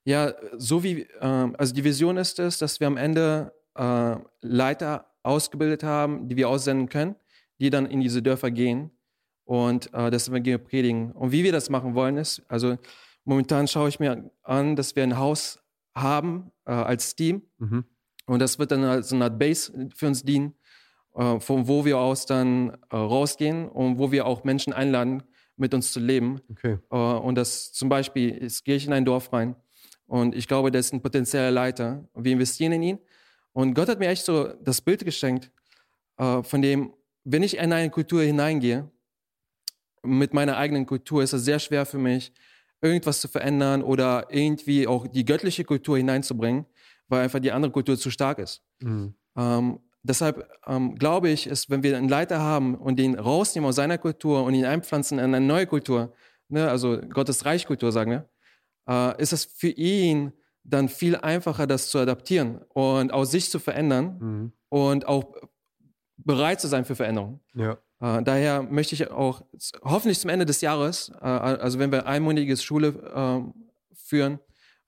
[0.04, 5.06] Ja, so wie, ähm, also die Vision ist es, dass wir am Ende äh, Leiter
[5.22, 7.16] ausgebildet haben, die wir aussenden können,
[7.58, 8.90] die dann in diese Dörfer gehen
[9.44, 11.12] und äh, das Evangelium predigen.
[11.12, 12.76] Und wie wir das machen wollen, ist, also
[13.24, 15.58] momentan schaue ich mir an, dass wir ein Haus
[15.94, 17.84] haben äh, als Team Mhm.
[18.26, 20.54] und das wird dann als eine Art Base für uns dienen,
[21.12, 25.22] von wo wir aus dann rausgehen und wo wir auch Menschen einladen,
[25.56, 26.40] mit uns zu leben.
[26.50, 26.78] Okay.
[26.90, 29.54] Und das zum Beispiel, ist, gehe ich in ein Dorf rein
[30.06, 32.06] und ich glaube, der ist ein potenzieller Leiter.
[32.14, 32.98] Wir investieren in ihn.
[33.52, 35.50] Und Gott hat mir echt so das Bild geschenkt,
[36.18, 36.92] äh, von dem,
[37.24, 38.90] wenn ich in eine Kultur hineingehe,
[40.02, 42.32] mit meiner eigenen Kultur, ist es sehr schwer für mich,
[42.82, 46.66] irgendwas zu verändern oder irgendwie auch die göttliche Kultur hineinzubringen,
[47.08, 48.62] weil einfach die andere Kultur zu stark ist.
[48.80, 49.14] Mhm.
[49.36, 53.76] Ähm, deshalb ähm, glaube ich, ist, wenn wir einen Leiter haben und den rausnehmen aus
[53.76, 56.12] seiner Kultur und ihn einpflanzen in eine neue Kultur,
[56.48, 58.28] ne, also Gottes Reichkultur sagen wir,
[58.88, 63.58] äh, ist es für ihn dann viel einfacher, das zu adaptieren und aus sich zu
[63.58, 64.52] verändern Mhm.
[64.70, 65.34] und auch
[66.16, 67.40] bereit zu sein für Veränderungen.
[67.54, 67.78] Ja.
[68.00, 69.42] Äh, daher möchte ich auch
[69.82, 74.38] hoffentlich zum Ende des Jahres, äh, also wenn wir einmonatiges Schule äh, führen,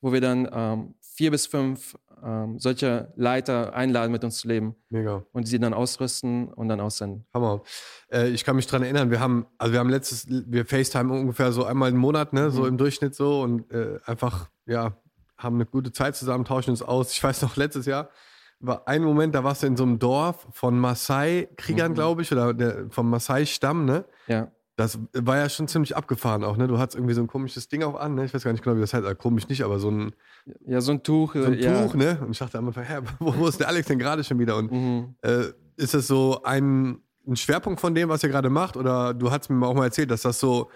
[0.00, 4.74] wo wir dann ähm, vier bis fünf ähm, solche Leiter einladen, mit uns zu leben.
[4.90, 5.24] Mega.
[5.32, 7.26] Und sie dann ausrüsten und dann aussenden.
[7.34, 7.62] Hammer.
[8.10, 11.52] Äh, ich kann mich dran erinnern, wir haben, also wir haben letztes, wir FaceTime ungefähr
[11.52, 12.50] so einmal im Monat, ne, mhm.
[12.50, 14.96] so im Durchschnitt so und äh, einfach, ja,
[15.36, 17.12] haben eine gute Zeit zusammen, tauschen uns aus.
[17.12, 18.10] Ich weiß noch, letztes Jahr
[18.58, 21.94] war ein Moment, da warst du in so einem Dorf von Maasai-Kriegern, mhm.
[21.94, 24.04] glaube ich, oder der, vom Maasai-Stamm, ne?
[24.26, 24.50] Ja.
[24.76, 26.68] Das war ja schon ziemlich abgefahren auch, ne?
[26.68, 28.26] Du hattest irgendwie so ein komisches Ding auch an, ne?
[28.26, 30.14] Ich weiß gar nicht genau, wie das heißt, also komisch nicht, aber so ein.
[30.66, 31.34] Ja, so ein Tuch.
[31.34, 31.82] So ein ja.
[31.82, 32.18] Tuch, ne?
[32.20, 34.56] Und ich dachte am Anfang, hä, wo, wo ist der Alex denn gerade schon wieder?
[34.56, 35.14] Und mhm.
[35.22, 35.44] äh,
[35.76, 38.76] ist das so ein, ein Schwerpunkt von dem, was ihr gerade macht?
[38.76, 40.70] Oder du hast mir auch mal erzählt, dass das so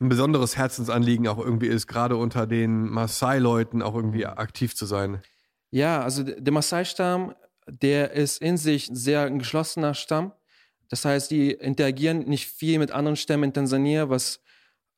[0.00, 5.22] ein besonderes Herzensanliegen auch irgendwie ist, gerade unter den Maasai-Leuten auch irgendwie aktiv zu sein?
[5.70, 7.34] Ja, also der Maasai-Stamm,
[7.68, 10.32] der ist in sich sehr ein geschlossener Stamm.
[10.88, 14.40] Das heißt, die interagieren nicht viel mit anderen Stämmen in Tansania, was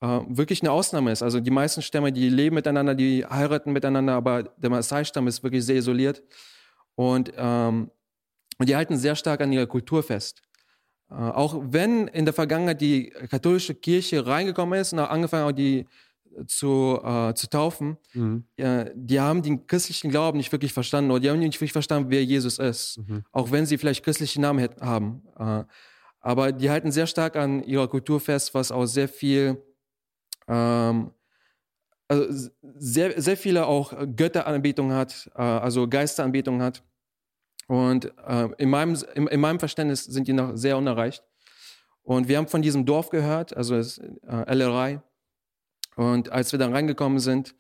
[0.01, 1.23] äh, wirklich eine Ausnahme ist.
[1.23, 5.65] Also die meisten Stämme, die leben miteinander, die heiraten miteinander, aber der Maasai-Stamm ist wirklich
[5.65, 6.23] sehr isoliert.
[6.95, 7.91] Und, ähm,
[8.61, 10.43] die halten sehr stark an ihrer Kultur fest.
[11.11, 15.59] Äh, auch wenn in der Vergangenheit die katholische Kirche reingekommen ist und auch angefangen hat,
[15.59, 15.87] die
[16.47, 18.45] zu, äh, zu taufen, mhm.
[18.57, 22.11] äh, die haben den christlichen Glauben nicht wirklich verstanden oder die haben nicht wirklich verstanden,
[22.11, 22.99] wer Jesus ist.
[22.99, 23.25] Mhm.
[23.33, 25.23] Auch wenn sie vielleicht christliche Namen hätten, haben.
[25.39, 25.65] Äh,
[26.21, 29.63] aber die halten sehr stark an ihrer Kultur fest, was auch sehr viel,
[30.49, 31.13] ähm,
[32.09, 36.83] also sehr, sehr viele auch Götteranbetung hat, äh, also Geisteranbetung hat.
[37.67, 41.23] Und äh, in, meinem, in, in, meinem Verständnis sind die noch sehr unerreicht.
[42.03, 45.01] Und wir haben von diesem Dorf gehört, also äh, LRI,
[45.99, 47.57] und als wir dann reingekommen sind,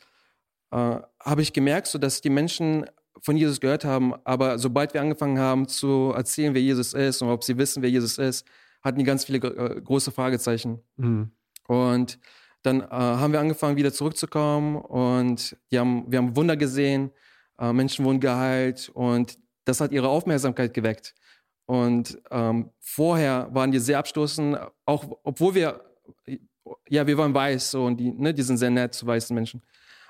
[0.70, 2.86] äh, habe ich gemerkt, so dass die Menschen
[3.20, 7.30] von Jesus gehört haben, aber sobald wir angefangen haben zu erzählen, wer Jesus ist und
[7.30, 8.46] ob sie wissen, wer Jesus ist,
[8.80, 10.78] hatten die ganz viele äh, große Fragezeichen.
[10.96, 11.32] Mhm.
[11.66, 12.20] Und
[12.62, 17.10] dann äh, haben wir angefangen, wieder zurückzukommen und die haben, wir haben Wunder gesehen,
[17.58, 21.12] äh, Menschen wurden geheilt und das hat ihre Aufmerksamkeit geweckt.
[21.66, 25.80] Und ähm, vorher waren die sehr abstoßend, auch obwohl wir
[26.88, 29.62] ja, wir waren weiß so, und die, ne, die sind sehr nett zu weißen Menschen.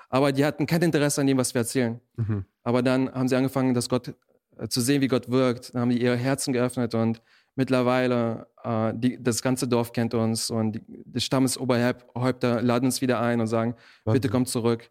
[0.09, 1.99] Aber die hatten kein Interesse an dem, was wir erzählen.
[2.17, 2.45] Mhm.
[2.63, 4.13] Aber dann haben sie angefangen, dass Gott
[4.57, 5.73] äh, zu sehen, wie Gott wirkt.
[5.73, 7.21] Dann haben die ihre Herzen geöffnet und
[7.55, 13.19] mittlerweile äh, die, das ganze Dorf kennt uns und die, die Stammesoberhäupter laden uns wieder
[13.19, 14.21] ein und sagen, Wahnsinn.
[14.21, 14.89] bitte kommt zurück.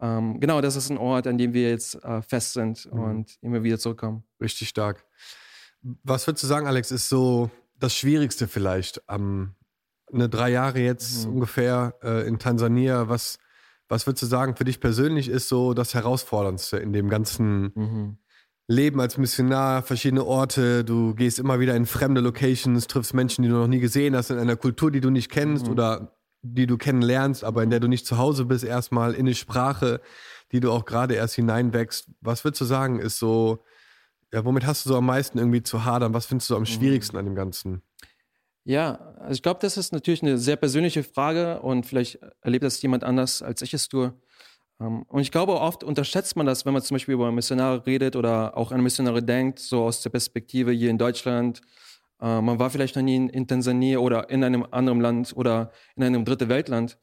[0.00, 3.00] Ähm, genau, das ist ein Ort, an dem wir jetzt äh, fest sind mhm.
[3.00, 4.24] und immer wieder zurückkommen.
[4.40, 5.04] Richtig stark.
[5.82, 9.54] Was würdest du sagen, Alex, ist so das Schwierigste vielleicht am
[10.12, 11.34] eine drei Jahre jetzt mhm.
[11.34, 13.08] ungefähr äh, in Tansania.
[13.08, 13.38] Was,
[13.88, 18.18] was würdest du sagen, für dich persönlich ist so das Herausforderndste in dem ganzen mhm.
[18.70, 23.48] Leben als Missionar, verschiedene Orte, du gehst immer wieder in fremde Locations, triffst Menschen, die
[23.48, 25.72] du noch nie gesehen hast, in einer Kultur, die du nicht kennst mhm.
[25.72, 29.34] oder die du kennenlernst, aber in der du nicht zu Hause bist, erstmal in eine
[29.34, 30.00] Sprache,
[30.52, 32.10] die du auch gerade erst hineinwächst.
[32.20, 33.64] Was würdest du sagen, ist so,
[34.32, 36.14] ja, womit hast du so am meisten irgendwie zu hadern?
[36.14, 36.66] Was findest du am mhm.
[36.66, 37.82] schwierigsten an dem Ganzen?
[38.64, 42.80] Ja, also ich glaube, das ist natürlich eine sehr persönliche Frage und vielleicht erlebt das
[42.82, 44.14] jemand anders, als ich es tue.
[44.80, 48.16] Ähm, und ich glaube, oft unterschätzt man das, wenn man zum Beispiel über Missionare redet
[48.16, 51.60] oder auch an Missionare denkt, so aus der Perspektive hier in Deutschland.
[52.20, 56.04] Äh, man war vielleicht noch nie in, Tansania oder in einem anderen Land oder in
[56.04, 56.98] einem dritte Weltland.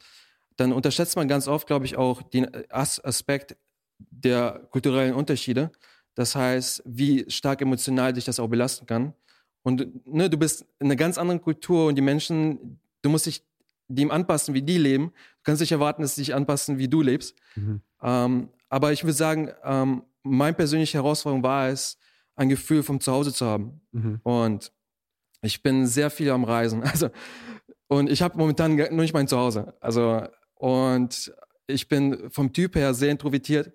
[0.57, 3.57] Dann unterschätzt man ganz oft, glaube ich, auch den Aspekt
[3.99, 5.71] der kulturellen Unterschiede.
[6.15, 9.13] Das heißt, wie stark emotional sich das auch belasten kann.
[9.67, 13.43] Und ne, du bist in einer ganz anderen Kultur und die Menschen, du musst dich
[13.89, 15.07] dem anpassen, wie die leben.
[15.07, 17.35] Du kannst nicht erwarten, dass sie sich anpassen, wie du lebst.
[17.55, 17.81] Mhm.
[18.01, 21.97] Ähm, aber ich würde sagen, ähm, meine persönliche Herausforderung war es,
[22.37, 23.81] ein Gefühl vom Zuhause zu haben.
[23.91, 24.21] Mhm.
[24.23, 24.71] Und
[25.41, 26.81] ich bin sehr viel am Reisen.
[26.89, 27.09] Also,
[27.89, 29.73] und ich habe momentan nur nicht mein Zuhause.
[29.81, 30.23] Also,
[30.55, 31.33] und
[31.67, 33.73] ich bin vom Typ her sehr introvertiert.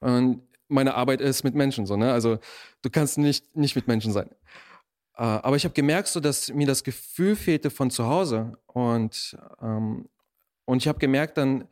[0.00, 2.12] Und meine Arbeit ist mit Menschen so, ne?
[2.12, 2.38] Also
[2.80, 4.30] du kannst nicht, nicht mit Menschen sein.
[5.16, 8.52] Äh, aber ich habe gemerkt, so, dass mir das Gefühl fehlte von zu Hause.
[8.66, 10.08] Und, ähm,
[10.64, 11.68] und ich habe gemerkt dann,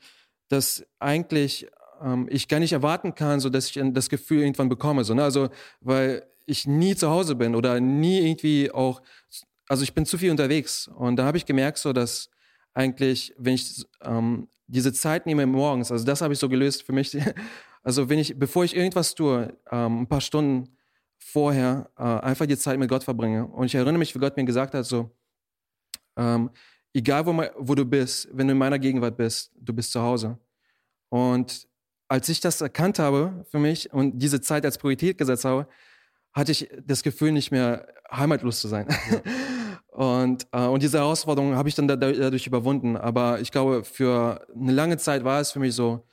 [0.49, 1.67] dass eigentlich
[2.03, 5.05] ähm, ich gar nicht erwarten kann, so dass ich das Gefühl irgendwann bekomme.
[5.05, 5.25] So, ne?
[5.25, 5.49] Also,
[5.81, 9.03] weil ich nie zu Hause bin oder nie irgendwie auch,
[9.69, 10.89] also ich bin zu viel unterwegs.
[10.89, 12.31] Und da habe ich gemerkt, so dass
[12.75, 16.93] eigentlich, wenn ich ähm, diese Zeit nehme morgens, also das habe ich so gelöst für
[16.93, 17.17] mich.
[17.87, 20.75] Also wenn ich, bevor ich irgendwas tue, ähm, ein paar Stunden
[21.25, 23.47] vorher äh, einfach die Zeit mit Gott verbringe.
[23.47, 25.11] Und ich erinnere mich, wie Gott mir gesagt hat, so,
[26.17, 26.51] ähm,
[26.93, 30.39] egal wo, wo du bist, wenn du in meiner Gegenwart bist, du bist zu Hause.
[31.09, 31.67] Und
[32.09, 35.67] als ich das erkannt habe für mich und diese Zeit als Priorität gesetzt habe,
[36.33, 38.87] hatte ich das Gefühl, nicht mehr heimatlos zu sein.
[39.95, 42.97] Und, äh, und diese Herausforderung habe ich dann da, dadurch überwunden.
[42.97, 46.05] Aber ich glaube, für eine lange Zeit war es für mich so,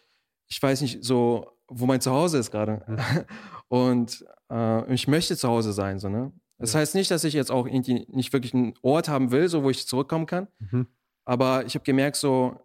[0.48, 2.84] ich weiß nicht so, wo mein Zuhause ist gerade.
[2.86, 3.00] Mhm.
[3.70, 6.00] Und äh, ich möchte zu Hause sein.
[6.00, 6.32] So, ne?
[6.58, 9.64] Das heißt nicht, dass ich jetzt auch irgendwie nicht wirklich einen Ort haben will, so
[9.64, 10.48] wo ich zurückkommen kann.
[10.60, 10.88] Mhm.
[11.26, 12.60] Aber ich habe gemerkt, so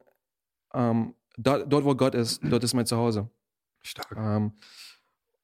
[0.75, 3.31] ähm, dort, dort, wo Gott ist, dort ist mein Zuhause.
[3.83, 4.14] Stark.
[4.16, 4.53] Ähm,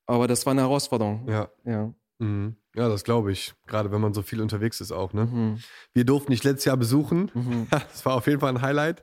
[0.06, 1.26] aber das war eine Herausforderung.
[1.28, 1.48] Ja.
[1.64, 1.94] Ja.
[2.18, 2.56] Mhm.
[2.74, 3.54] Ja, das glaube ich.
[3.66, 5.12] Gerade wenn man so viel unterwegs ist auch.
[5.12, 5.26] Ne?
[5.26, 5.58] Mhm.
[5.94, 7.30] Wir durften dich letztes Jahr besuchen.
[7.34, 7.66] Mhm.
[7.70, 9.02] Das war auf jeden Fall ein Highlight.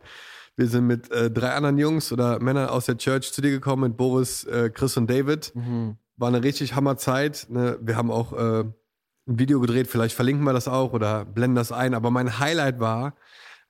[0.56, 3.84] Wir sind mit äh, drei anderen Jungs oder Männern aus der Church zu dir gekommen,
[3.84, 5.56] mit Boris, äh, Chris und David.
[5.56, 5.98] Mhm.
[6.20, 7.48] War eine richtig Hammerzeit.
[7.50, 7.78] Ne?
[7.82, 8.66] Wir haben auch äh,
[9.30, 11.94] ein Video gedreht, vielleicht verlinken wir das auch oder blenden das ein.
[11.94, 13.16] Aber mein Highlight war,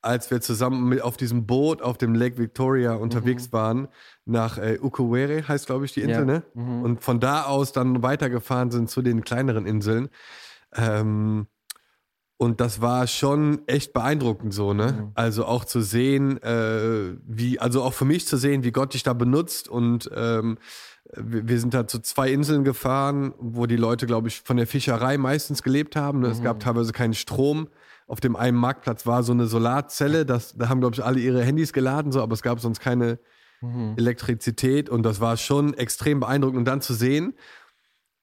[0.02, 3.54] als wir zusammen mit auf diesem Boot auf dem Lake Victoria unterwegs mhm.
[3.54, 3.88] waren,
[4.26, 6.26] nach äh, Ukuwere, heißt glaube ich die Insel, ja.
[6.26, 6.44] ne?
[6.54, 6.84] Mhm.
[6.84, 10.10] Und von da aus dann weitergefahren sind zu den kleineren Inseln.
[10.74, 11.48] Ähm,
[12.38, 14.94] und das war schon echt beeindruckend so, ne?
[14.94, 15.12] Mhm.
[15.14, 19.04] Also auch zu sehen, äh, wie, also auch für mich zu sehen, wie Gott dich
[19.04, 19.68] da benutzt.
[19.68, 20.58] Und ähm,
[21.15, 25.17] wir, sind da zu zwei Inseln gefahren, wo die Leute, glaube ich, von der Fischerei
[25.17, 26.24] meistens gelebt haben.
[26.24, 26.62] Es gab mhm.
[26.62, 27.69] teilweise keinen Strom
[28.10, 31.43] auf dem einen Marktplatz war so eine Solarzelle, das, da haben, glaube ich, alle ihre
[31.43, 33.19] Handys geladen, so, aber es gab sonst keine
[33.62, 33.93] mhm.
[33.98, 36.58] Elektrizität und das war schon extrem beeindruckend.
[36.58, 37.36] Und dann zu sehen,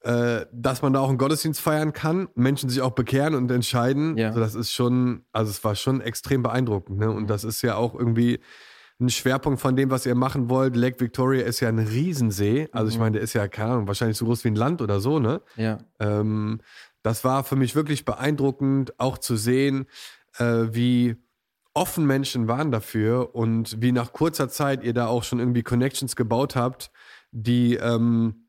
[0.00, 4.18] äh, dass man da auch einen Gottesdienst feiern kann, Menschen sich auch bekehren und entscheiden,
[4.18, 4.28] ja.
[4.28, 6.98] also das ist schon, also es war schon extrem beeindruckend.
[6.98, 7.08] Ne?
[7.08, 7.26] Und mhm.
[7.28, 8.40] das ist ja auch irgendwie
[8.98, 10.74] ein Schwerpunkt von dem, was ihr machen wollt.
[10.74, 12.68] Lake Victoria ist ja ein Riesensee.
[12.72, 13.00] Also ich mhm.
[13.00, 15.42] meine, der ist ja, keine Ahnung, wahrscheinlich so groß wie ein Land oder so, ne?
[15.56, 15.78] Ja.
[16.00, 16.60] Ähm,
[17.02, 19.86] das war für mich wirklich beeindruckend, auch zu sehen,
[20.38, 21.16] äh, wie
[21.74, 26.16] offen Menschen waren dafür und wie nach kurzer Zeit ihr da auch schon irgendwie Connections
[26.16, 26.90] gebaut habt,
[27.32, 28.46] die ähm,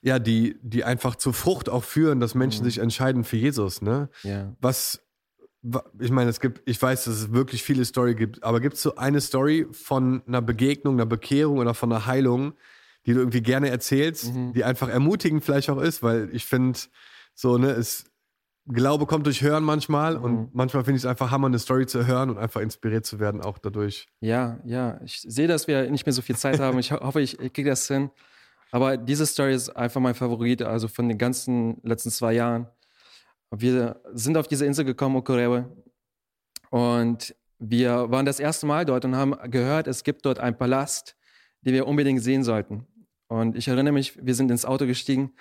[0.00, 2.70] ja, die, die einfach zur Frucht auch führen, dass Menschen mhm.
[2.70, 4.08] sich entscheiden für Jesus, ne?
[4.22, 4.54] Ja.
[4.60, 5.02] Was,
[6.00, 8.82] ich meine, es gibt, ich weiß, dass es wirklich viele Story gibt, aber gibt es
[8.82, 12.54] so eine Story von einer Begegnung, einer Bekehrung oder von einer Heilung,
[13.06, 14.52] die du irgendwie gerne erzählst, mhm.
[14.52, 16.78] die einfach ermutigend vielleicht auch ist, weil ich finde,
[17.34, 18.04] so, ne, es,
[18.68, 20.24] Glaube kommt durch Hören manchmal mhm.
[20.24, 23.18] und manchmal finde ich es einfach hammer, eine Story zu hören und einfach inspiriert zu
[23.18, 24.06] werden, auch dadurch.
[24.20, 25.00] Ja, ja.
[25.04, 26.78] Ich sehe, dass wir nicht mehr so viel Zeit haben.
[26.78, 28.10] Ich hoffe, ich, ich kriege das hin.
[28.70, 32.68] Aber diese Story ist einfach mein Favorit, also von den ganzen letzten zwei Jahren.
[33.54, 35.70] Wir sind auf diese Insel gekommen, Okurewe.
[36.70, 41.16] Und wir waren das erste Mal dort und haben gehört, es gibt dort einen Palast,
[41.60, 42.86] den wir unbedingt sehen sollten.
[43.28, 45.32] Und ich erinnere mich, wir sind ins Auto gestiegen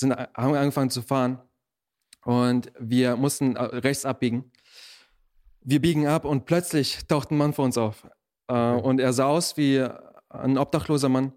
[0.00, 1.38] sind, haben angefangen zu fahren
[2.24, 4.50] und wir mussten äh, rechts abbiegen.
[5.60, 8.06] Wir biegen ab und plötzlich taucht ein Mann vor uns auf.
[8.48, 9.86] Äh, und er sah aus wie
[10.30, 11.32] ein obdachloser Mann.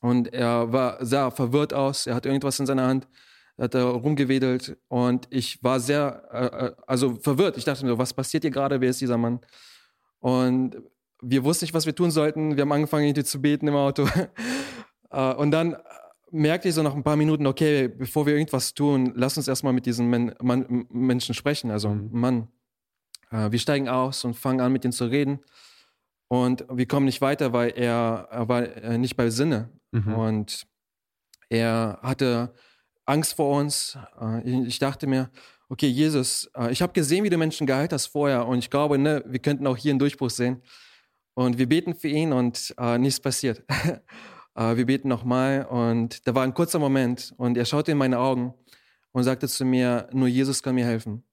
[0.00, 2.06] Und er war, sah verwirrt aus.
[2.06, 3.08] Er hat irgendwas in seiner Hand.
[3.60, 4.76] Hat da rumgewedelt.
[4.88, 7.56] Und ich war sehr, äh, also verwirrt.
[7.58, 8.80] Ich dachte mir, was passiert hier gerade?
[8.80, 9.40] Wer ist dieser Mann?
[10.18, 10.76] Und
[11.22, 12.56] wir wussten nicht, was wir tun sollten.
[12.56, 14.08] Wir haben angefangen, zu beten im Auto.
[15.36, 15.76] und dann
[16.30, 19.72] merkte ich so nach ein paar Minuten, okay, bevor wir irgendwas tun, lass uns erstmal
[19.72, 21.70] mit diesem Men Man Menschen sprechen.
[21.70, 22.08] Also, mhm.
[22.12, 22.48] Mann,
[23.30, 25.40] äh, wir steigen aus und fangen an, mit ihm zu reden.
[26.28, 29.70] Und wir kommen nicht weiter, weil er, er war äh, nicht bei Sinne.
[29.90, 30.14] Mhm.
[30.14, 30.66] Und
[31.48, 32.54] er hatte
[33.10, 33.98] Angst vor uns.
[34.20, 35.30] Äh, ich dachte mir,
[35.68, 38.46] okay, Jesus, äh, ich habe gesehen, wie du Menschen geheilt hast vorher.
[38.46, 40.62] Und ich glaube, ne, wir könnten auch hier einen Durchbruch sehen.
[41.34, 43.62] Und wir beten für ihn und äh, nichts passiert.
[44.54, 45.66] äh, wir beten nochmal.
[45.66, 48.54] Und da war ein kurzer Moment und er schaute in meine Augen
[49.12, 51.24] und sagte zu mir, nur Jesus kann mir helfen.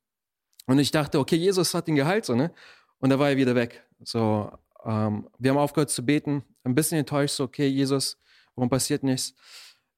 [0.65, 2.51] Und ich dachte, okay, Jesus hat ihn geheilt, so, ne?
[2.99, 3.85] Und da war er wieder weg.
[4.03, 4.51] So,
[4.85, 8.17] ähm, wir haben aufgehört zu beten, ein bisschen enttäuscht, so, okay, Jesus,
[8.55, 9.33] warum passiert nichts?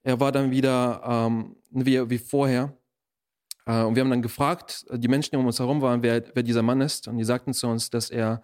[0.10, 2.76] Er war dann wieder ähm, wie, wie vorher.
[3.68, 6.42] Äh, und wir haben dann gefragt, die Menschen, die um uns herum waren, wer, wer
[6.42, 7.08] dieser Mann ist.
[7.08, 8.42] Und die sagten zu uns, dass er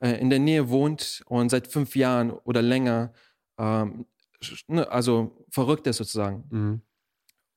[0.00, 3.12] äh, in der Nähe wohnt und seit fünf Jahren oder länger
[3.56, 4.06] ähm,
[4.66, 6.44] ne, also verrückt ist sozusagen.
[6.50, 6.80] Mhm.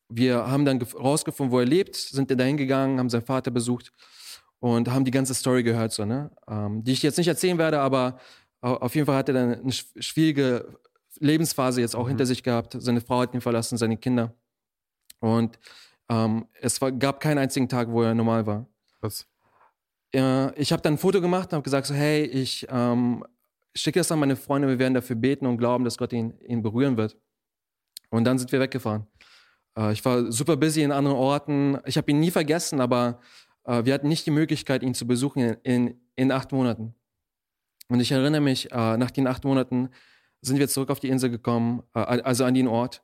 [0.09, 3.91] Wir haben dann rausgefunden, wo er lebt, sind dahin gegangen, haben seinen Vater besucht
[4.59, 6.29] und haben die ganze Story gehört, so, ne?
[6.47, 8.19] Ähm, die ich jetzt nicht erzählen werde, aber
[8.61, 10.79] auf jeden Fall hat er dann eine schwierige
[11.19, 12.09] Lebensphase jetzt auch mhm.
[12.09, 12.75] hinter sich gehabt.
[12.79, 14.33] Seine Frau hat ihn verlassen, seine Kinder.
[15.19, 15.59] Und
[16.09, 18.65] ähm, es war, gab keinen einzigen Tag, wo er normal war.
[19.01, 19.27] Was?
[20.13, 23.23] Äh, ich habe dann ein Foto gemacht und habe gesagt, so, hey, ich ähm,
[23.75, 26.61] schicke das an meine Freunde, wir werden dafür beten und glauben, dass Gott ihn, ihn
[26.61, 27.17] berühren wird.
[28.09, 29.07] Und dann sind wir weggefahren.
[29.77, 31.77] Äh, ich war super busy in anderen Orten.
[31.85, 33.19] Ich habe ihn nie vergessen, aber
[33.65, 36.95] äh, wir hatten nicht die Möglichkeit, ihn zu besuchen in, in, in acht Monaten.
[37.87, 39.89] Und ich erinnere mich, äh, nach den acht Monaten
[40.41, 43.03] sind wir zurück auf die Insel gekommen, äh, also an den Ort.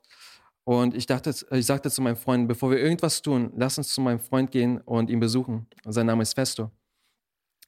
[0.64, 4.00] Und ich dachte, ich sagte zu meinem Freund, bevor wir irgendwas tun, lass uns zu
[4.00, 5.68] meinem Freund gehen und ihn besuchen.
[5.84, 6.72] Sein Name ist Festo.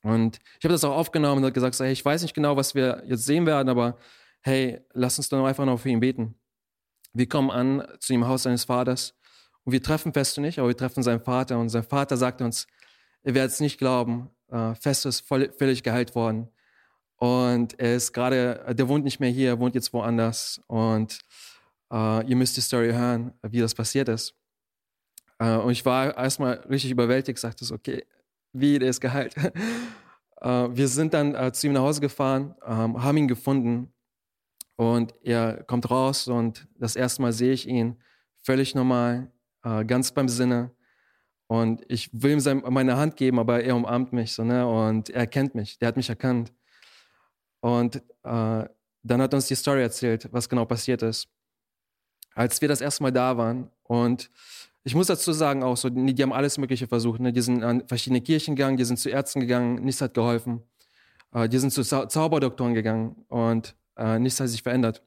[0.03, 3.03] Und ich habe das auch aufgenommen und gesagt, hey, ich weiß nicht genau, was wir
[3.07, 3.99] jetzt sehen werden, aber
[4.43, 6.35] hey, lass uns doch einfach noch für ihn beten.
[7.13, 9.15] Wir kommen an zu dem Haus seines Vaters
[9.65, 12.67] und wir treffen Festo nicht, aber wir treffen seinen Vater und sein Vater sagte uns,
[13.25, 16.49] ihr werdet es nicht glauben, äh, Festo ist voll, völlig geheilt worden.
[17.19, 20.61] Und er ist gerade, der wohnt nicht mehr hier, er wohnt jetzt woanders.
[20.67, 21.21] Und
[21.93, 24.35] äh, ihr müsst die Story hören, wie das passiert ist.
[25.39, 28.05] Äh, und ich war erstmal richtig überwältigt, sagte so, okay,
[28.53, 29.35] wie, der ist geheilt.
[30.41, 33.93] äh, wir sind dann äh, zu ihm nach Hause gefahren, ähm, haben ihn gefunden
[34.77, 37.97] und er kommt raus und das erste Mal sehe ich ihn
[38.43, 39.31] völlig normal,
[39.65, 40.71] äh, ganz beim Sinne.
[41.49, 44.69] Und ich will ihm sein, meine Hand geben, aber er umarmt mich so, ne?
[44.69, 46.53] Und er kennt mich, der hat mich erkannt.
[47.61, 48.01] Und äh,
[49.03, 51.29] dann hat uns die Story erzählt, was genau passiert ist.
[52.35, 54.31] Als wir das erste Mal da waren und
[54.85, 57.21] ich muss dazu sagen auch so, die, die haben alles Mögliche versucht.
[57.21, 57.33] Ne?
[57.33, 60.63] Die sind an verschiedene Kirchen gegangen, die sind zu Ärzten gegangen, nichts hat geholfen.
[61.33, 65.03] Äh, die sind zu Zau Zauberdoktoren gegangen und äh, nichts hat sich verändert.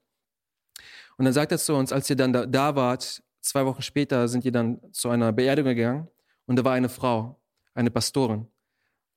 [1.18, 4.28] Und dann sagt er zu uns, als ihr dann da, da wart, zwei Wochen später
[4.28, 6.08] sind ihr dann zu einer Beerdigung gegangen
[6.46, 7.40] und da war eine Frau,
[7.74, 8.48] eine Pastorin.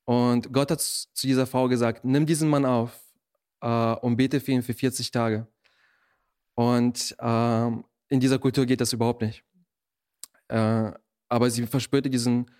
[0.04, 3.03] Und Gott hat zu dieser Frau gesagt, nimm diesen Mann auf
[3.64, 5.46] äh, und bete für ihn für 40 Tage.
[6.54, 9.42] Und ähm, in dieser Kultur geht das überhaupt nicht.
[10.48, 10.92] Äh,
[11.28, 12.50] aber sie verspürte diesen,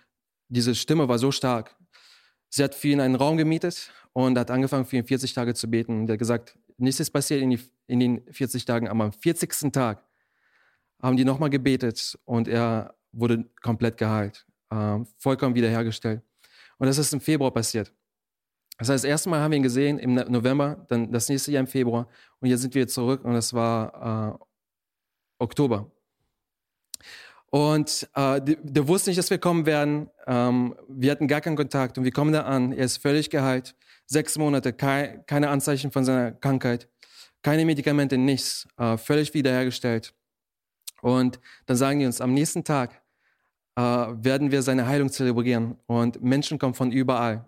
[0.49, 1.75] diese Stimme war so stark.
[2.49, 5.69] Sie hat für ihn einen Raum gemietet und hat angefangen, für ihn 40 Tage zu
[5.69, 6.01] beten.
[6.01, 9.11] Und er hat gesagt, nichts ist passiert in, die, in den 40 Tagen, aber am
[9.13, 9.71] 40.
[9.71, 10.03] Tag
[11.01, 16.21] haben die nochmal gebetet und er wurde komplett geheilt, äh, vollkommen wiederhergestellt.
[16.77, 17.93] Und das ist im Februar passiert.
[18.77, 21.61] Das heißt, das erste Mal haben wir ihn gesehen im November, dann das nächste Jahr
[21.61, 22.07] im Februar
[22.39, 24.45] und jetzt sind wir zurück und das war äh,
[25.39, 25.91] Oktober.
[27.51, 30.09] Und äh, der, wusste nicht, dass wir kommen werden.
[30.27, 32.73] Ähm, wir hatten gar keinen Kontakt und wir kommen da an.
[32.73, 33.75] Er ist völlig geheilt.
[34.07, 36.89] Sechs Monate, kei keine Anzeichen von seiner Krankheit,
[37.43, 38.67] keine Medikamente, nichts.
[38.77, 40.13] Äh, völlig wiederhergestellt.
[41.01, 43.01] Und dann sagen die uns, am nächsten Tag
[43.77, 45.77] äh, werden wir seine Heilung zelebrieren.
[45.85, 47.47] Und Menschen kommen von überall,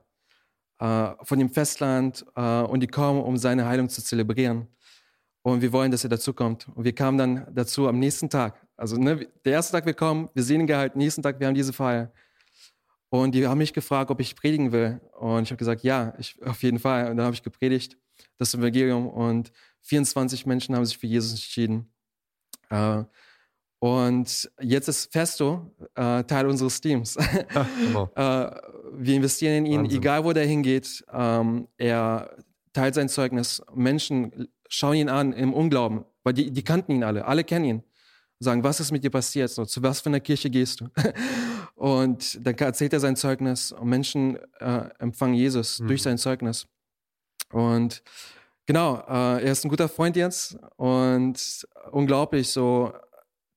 [0.80, 4.68] äh, von dem Festland, äh, und die kommen, um seine Heilung zu zelebrieren.
[5.42, 6.68] Und wir wollen, dass er dazu kommt.
[6.76, 10.30] Und wir kamen dann dazu am nächsten Tag, also ne, der erste Tag, wir kommen,
[10.34, 12.12] wir sehen ihn gehalten, nächsten Tag, wir haben diese Feier.
[13.10, 15.00] Und die haben mich gefragt, ob ich predigen will.
[15.18, 17.10] Und ich habe gesagt, ja, ich, auf jeden Fall.
[17.10, 17.98] Und dann habe ich gepredigt,
[18.38, 19.08] das Evangelium.
[19.08, 21.92] Und 24 Menschen haben sich für Jesus entschieden.
[22.70, 23.04] Äh,
[23.80, 27.18] und jetzt ist Festo äh, Teil unseres Teams.
[27.54, 27.68] Ach,
[28.16, 28.62] äh,
[28.94, 30.00] wir investieren in ihn, Wahnsinn.
[30.00, 31.06] egal wo der hingeht.
[31.14, 32.36] Ähm, er
[32.74, 33.62] teilt sein Zeugnis.
[33.74, 37.84] Menschen schauen ihn an im Unglauben, weil die, die kannten ihn alle, alle kennen ihn
[38.40, 39.50] sagen, was ist mit dir passiert?
[39.50, 40.90] So, zu was für einer Kirche gehst du?
[41.76, 45.88] und dann erzählt er sein Zeugnis und Menschen äh, empfangen Jesus mhm.
[45.88, 46.68] durch sein Zeugnis.
[47.52, 48.04] Und
[48.66, 52.94] genau, äh, er ist ein guter Freund jetzt und unglaublich so,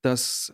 [0.02, 0.52] dass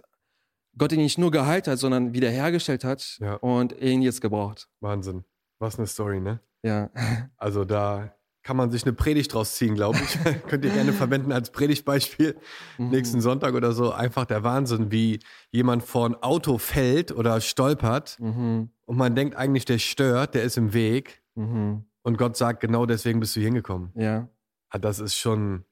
[0.79, 3.35] Gott ihn nicht nur geheilt hat, sondern wiederhergestellt hat ja.
[3.37, 4.69] und ihn jetzt gebraucht.
[4.81, 5.25] Wahnsinn.
[5.59, 6.41] Was eine Story, ne?
[6.63, 6.91] Ja.
[7.39, 10.19] Also da kann man sich eine Predigt draus ziehen, glaube ich.
[10.49, 12.39] Könnt ihr gerne verwenden als Predigtbeispiel
[12.79, 12.91] mhm.
[12.91, 13.93] nächsten Sonntag oder so.
[13.93, 15.19] Einfach der Wahnsinn, wie
[15.51, 18.71] jemand vor ein Auto fällt oder stolpert mhm.
[18.85, 21.25] und man denkt eigentlich, der stört, der ist im Weg.
[21.35, 21.87] Mhm.
[22.03, 23.91] Und Gott sagt, genau deswegen bist du hingekommen.
[23.97, 24.29] Ja.
[24.69, 25.65] Ah, das ist schon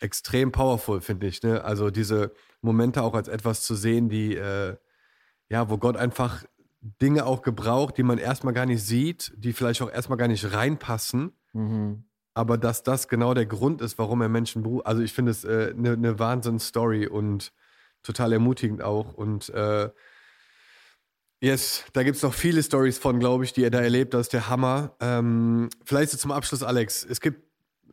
[0.00, 1.42] extrem powerful, finde ich.
[1.42, 1.62] Ne?
[1.62, 4.76] Also diese Momente auch als etwas zu sehen, die, äh,
[5.50, 6.44] ja, wo Gott einfach
[6.80, 10.52] Dinge auch gebraucht, die man erstmal gar nicht sieht, die vielleicht auch erstmal gar nicht
[10.52, 11.32] reinpassen.
[11.52, 14.86] Mhm aber dass das genau der Grund ist, warum er Menschen beruft.
[14.86, 17.52] Also ich finde es eine äh, ne, ne Wahnsinns-Story und
[18.02, 19.12] total ermutigend auch.
[19.14, 19.90] Und äh,
[21.40, 24.14] yes, da gibt es noch viele Stories von, glaube ich, die er da erlebt.
[24.14, 24.96] Das ist der Hammer.
[25.00, 27.04] Ähm, vielleicht so zum Abschluss, Alex.
[27.04, 27.42] Es gibt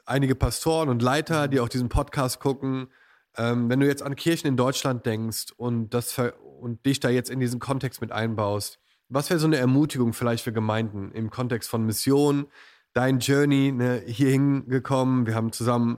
[0.05, 2.87] einige Pastoren und Leiter, die auch diesen Podcast gucken.
[3.37, 6.19] Ähm, wenn du jetzt an Kirchen in Deutschland denkst und, das
[6.59, 10.43] und dich da jetzt in diesen Kontext mit einbaust, was wäre so eine Ermutigung vielleicht
[10.43, 12.47] für Gemeinden im Kontext von Mission,
[12.93, 15.25] dein Journey ne, hier hingekommen.
[15.25, 15.97] Wir haben zusammen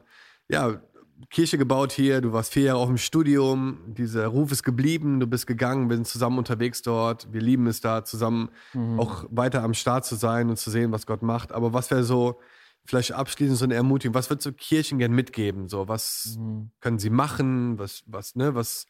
[0.49, 0.81] ja,
[1.29, 2.21] Kirche gebaut hier.
[2.21, 3.79] Du warst vier Jahre auch im Studium.
[3.87, 5.19] Dieser Ruf ist geblieben.
[5.19, 7.31] Du bist gegangen, wir sind zusammen unterwegs dort.
[7.31, 8.99] Wir lieben es da, zusammen mhm.
[8.99, 11.51] auch weiter am Start zu sein und zu sehen, was Gott macht.
[11.51, 12.39] Aber was wäre so,
[12.85, 15.67] vielleicht abschließend so eine Ermutigung, was würdest du Kirchen gern mitgeben?
[15.67, 16.71] So, was mhm.
[16.79, 17.77] können sie machen?
[17.79, 18.85] Was, was, ne, was,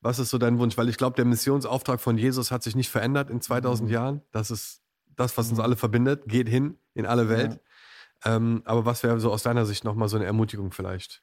[0.00, 0.76] was ist so dein Wunsch?
[0.76, 3.94] Weil ich glaube, der Missionsauftrag von Jesus hat sich nicht verändert in 2000 mhm.
[3.94, 4.22] Jahren.
[4.32, 4.82] Das ist
[5.16, 5.64] das, was uns mhm.
[5.64, 7.60] alle verbindet, geht hin in alle Welt.
[8.24, 8.36] Ja.
[8.36, 11.22] Ähm, aber was wäre so aus deiner Sicht nochmal so eine Ermutigung vielleicht?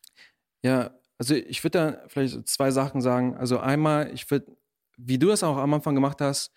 [0.63, 3.35] Ja, also ich würde da vielleicht zwei Sachen sagen.
[3.35, 4.55] Also einmal, ich würde,
[4.97, 6.51] wie du das auch am Anfang gemacht hast,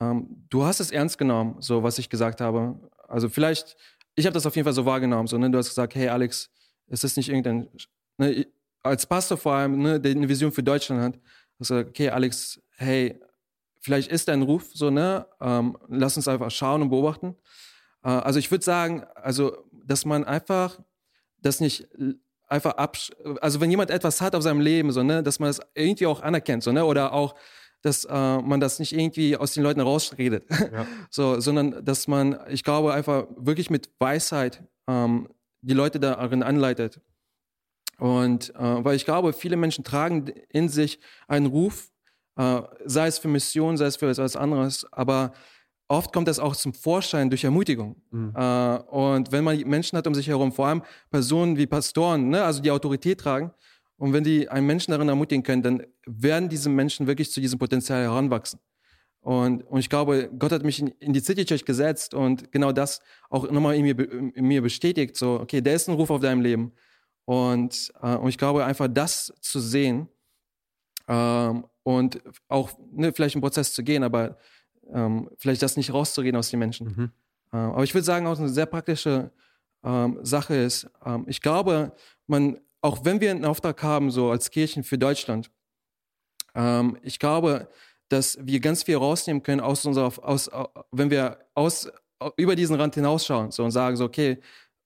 [0.00, 2.78] ähm, du hast es ernst genommen, so was ich gesagt habe.
[3.08, 3.76] Also vielleicht,
[4.18, 5.28] ich habe das auf jeden Fall so wahrgenommen.
[5.28, 5.48] So, ne?
[5.48, 6.50] Du hast gesagt, hey Alex,
[6.88, 7.68] es ist nicht irgendein,
[8.16, 8.46] ne,
[8.82, 11.14] als Pastor vor allem, ne, der eine Vision für Deutschland hat,
[11.60, 13.20] hast du gesagt, okay Alex, hey,
[13.80, 15.26] vielleicht ist dein Ruf so, ne?
[15.40, 17.36] Ähm, lass uns einfach schauen und beobachten.
[18.02, 20.80] Äh, also ich würde sagen, also, dass man einfach
[21.40, 21.86] das nicht
[22.48, 25.60] einfach absch also wenn jemand etwas hat auf seinem Leben, so, ne, dass man das
[25.74, 27.36] irgendwie auch anerkennt, so, ne, oder auch,
[27.82, 30.86] dass äh, man das nicht irgendwie aus den Leuten rausredet, ja.
[31.10, 35.28] so, sondern dass man, ich glaube, einfach wirklich mit Weisheit ähm,
[35.60, 37.00] die Leute darin anleitet.
[37.98, 41.90] Und äh, weil ich glaube, viele Menschen tragen in sich einen Ruf,
[42.36, 45.32] äh, sei es für Mission, sei es für etwas anderes, aber
[45.88, 47.96] oft kommt das auch zum Vorschein durch Ermutigung.
[48.10, 48.32] Mhm.
[48.36, 52.44] Äh, und wenn man Menschen hat um sich herum, vor allem Personen wie Pastoren, ne,
[52.44, 53.52] also die Autorität tragen,
[53.98, 57.58] und wenn die einen Menschen darin ermutigen können, dann werden diese Menschen wirklich zu diesem
[57.58, 58.60] Potenzial heranwachsen.
[59.20, 62.72] Und, und ich glaube, Gott hat mich in, in die City Church gesetzt und genau
[62.72, 63.98] das auch nochmal in mir,
[64.34, 65.16] in mir bestätigt.
[65.16, 66.72] So, okay, der ist ein Ruf auf deinem Leben.
[67.24, 70.08] Und, äh, und ich glaube, einfach das zu sehen
[71.08, 74.38] ähm, und auch ne, vielleicht einen Prozess zu gehen, aber
[74.92, 76.86] ähm, vielleicht das nicht rauszureden aus den Menschen.
[76.86, 77.10] Mhm.
[77.52, 79.32] Äh, aber ich würde sagen, auch eine sehr praktische
[79.84, 81.92] ähm, Sache ist, ähm, ich glaube,
[82.26, 82.58] man,
[82.88, 85.50] auch wenn wir einen Auftrag haben, so als Kirchen für Deutschland,
[86.54, 87.68] ähm, ich glaube,
[88.08, 90.50] dass wir ganz viel rausnehmen können aus unserer, aus,
[90.90, 91.92] wenn wir aus,
[92.38, 94.38] über diesen Rand hinausschauen so, und sagen so, okay,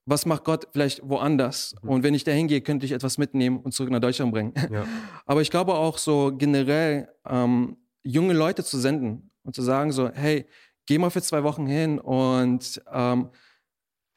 [0.05, 1.77] was macht Gott vielleicht woanders?
[1.81, 1.89] Mhm.
[1.89, 4.53] Und wenn ich da hingehe, könnte ich etwas mitnehmen und zurück nach Deutschland bringen.
[4.73, 4.85] Ja.
[5.27, 10.11] Aber ich glaube auch so generell, ähm, junge Leute zu senden und zu sagen so,
[10.13, 10.45] hey,
[10.87, 13.29] geh mal für zwei Wochen hin und ähm,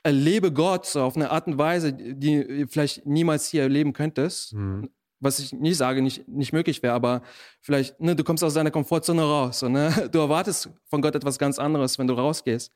[0.05, 4.53] erlebe Gott so auf eine Art und Weise, die du vielleicht niemals hier erleben könntest.
[4.53, 4.89] Mhm.
[5.19, 7.23] Was ich nicht sage, nicht, nicht möglich wäre, aber
[7.59, 9.59] vielleicht, ne, du kommst aus deiner Komfortzone raus.
[9.59, 9.91] So, ne?
[10.11, 12.71] Du erwartest von Gott etwas ganz anderes, wenn du rausgehst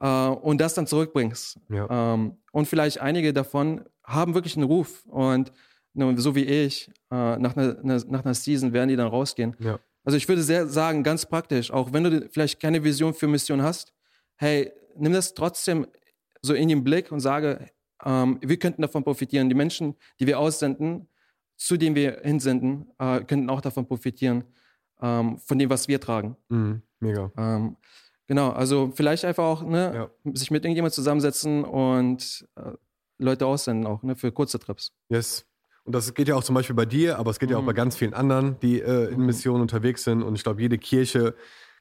[0.00, 1.58] äh, und das dann zurückbringst.
[1.70, 2.14] Ja.
[2.14, 5.50] Ähm, und vielleicht einige davon haben wirklich einen Ruf und
[5.94, 9.56] ne, so wie ich, äh, nach, einer, nach einer Season werden die dann rausgehen.
[9.58, 9.78] Ja.
[10.04, 13.62] Also ich würde sehr sagen, ganz praktisch, auch wenn du vielleicht keine Vision für Mission
[13.62, 13.94] hast,
[14.36, 15.86] hey, nimm das trotzdem
[16.42, 17.70] so in den Blick und sage,
[18.04, 19.48] ähm, wir könnten davon profitieren.
[19.48, 21.08] Die Menschen, die wir aussenden,
[21.56, 24.44] zu denen wir hinsenden, äh, könnten auch davon profitieren,
[25.00, 26.36] ähm, von dem, was wir tragen.
[26.48, 27.32] Mhm, mega.
[27.36, 27.76] Ähm,
[28.28, 30.32] Genau, also vielleicht einfach auch ne, ja.
[30.34, 32.72] sich mit irgendjemand zusammensetzen und äh,
[33.16, 34.92] Leute aussenden auch ne, für kurze Trips.
[35.08, 35.46] Yes.
[35.84, 37.54] Und das geht ja auch zum Beispiel bei dir, aber es geht mhm.
[37.54, 37.76] ja auch bei mhm.
[37.76, 39.26] ganz vielen anderen, die äh, in mhm.
[39.26, 40.22] Missionen unterwegs sind.
[40.22, 41.34] Und ich glaube, jede Kirche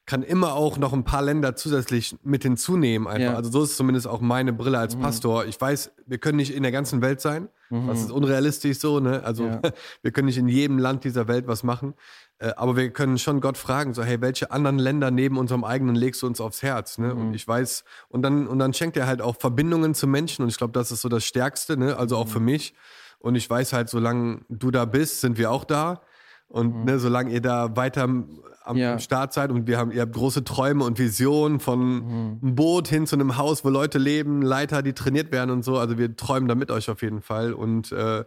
[0.08, 3.08] kann immer auch noch ein paar Länder zusätzlich mit hinzunehmen.
[3.10, 3.34] Einfach.
[3.34, 3.36] Ja.
[3.36, 5.02] Also so ist zumindest auch meine Brille als mhm.
[5.02, 5.46] Pastor.
[5.46, 7.50] Ich weiß, wir können nicht in der ganzen Welt sein.
[7.70, 7.88] Mhm.
[7.88, 9.02] Das ist unrealistisch so.
[9.02, 9.22] Ne?
[9.24, 9.62] Also ja.
[10.02, 11.94] wir können nicht in jedem Land dieser Welt was machen.
[12.40, 15.96] Äh, aber wir können schon Gott fragen, so, hey, welche anderen Länder neben unserem eigenen
[15.96, 16.98] legst du uns aufs Herz?
[17.00, 17.14] Ne?
[17.14, 17.22] Mhm.
[17.22, 20.50] Und ich weiß, und dann, und dann schenkt er halt auch Verbindungen zu Menschen und
[20.50, 21.98] ich glaube, das ist so das Stärkste, ne?
[21.98, 22.32] also auch mhm.
[22.32, 22.74] für mich.
[23.20, 26.02] Und ich weiß halt, solange du da bist, sind wir auch da.
[26.48, 26.84] Und mhm.
[26.86, 28.42] ne, solange ihr da weiter am,
[28.76, 29.00] ja.
[29.00, 32.40] Start seid und wir haben, ihr habt große Träume und Visionen von mhm.
[32.42, 35.78] einem Boot hin zu einem Haus, wo Leute leben, Leiter, die trainiert werden und so.
[35.78, 37.54] Also wir träumen da mit euch auf jeden Fall.
[37.54, 38.26] Und äh,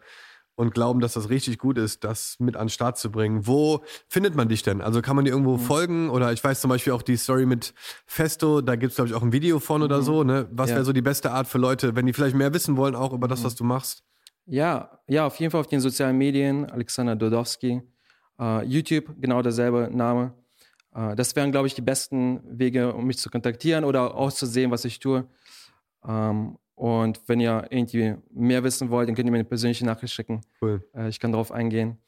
[0.61, 3.47] und glauben, dass das richtig gut ist, das mit an den Start zu bringen.
[3.47, 4.83] Wo findet man dich denn?
[4.83, 5.61] Also kann man dir irgendwo mhm.
[5.61, 6.11] folgen?
[6.11, 7.73] Oder ich weiß zum Beispiel auch die Story mit
[8.05, 10.03] Festo, da gibt es, glaube ich, auch ein Video von oder mhm.
[10.03, 10.23] so.
[10.23, 10.49] Ne?
[10.53, 10.77] Was ja.
[10.77, 13.27] wäre so die beste Art für Leute, wenn die vielleicht mehr wissen wollen, auch über
[13.27, 13.45] das, mhm.
[13.45, 14.05] was du machst?
[14.45, 17.81] Ja, ja, auf jeden Fall auf den sozialen Medien, Alexander Dodowski.
[18.41, 20.32] Uh, YouTube, genau derselbe Name.
[20.97, 24.86] Uh, das wären, glaube ich, die besten Wege, um mich zu kontaktieren oder auszusehen, was
[24.86, 25.26] ich tue.
[26.09, 30.14] Ähm, und wenn ihr irgendwie mehr wissen wollt, dann könnt ihr mir eine persönliche Nachricht
[30.14, 30.41] schicken.
[30.62, 30.82] Cool.
[30.95, 31.99] Äh, ich kann darauf eingehen.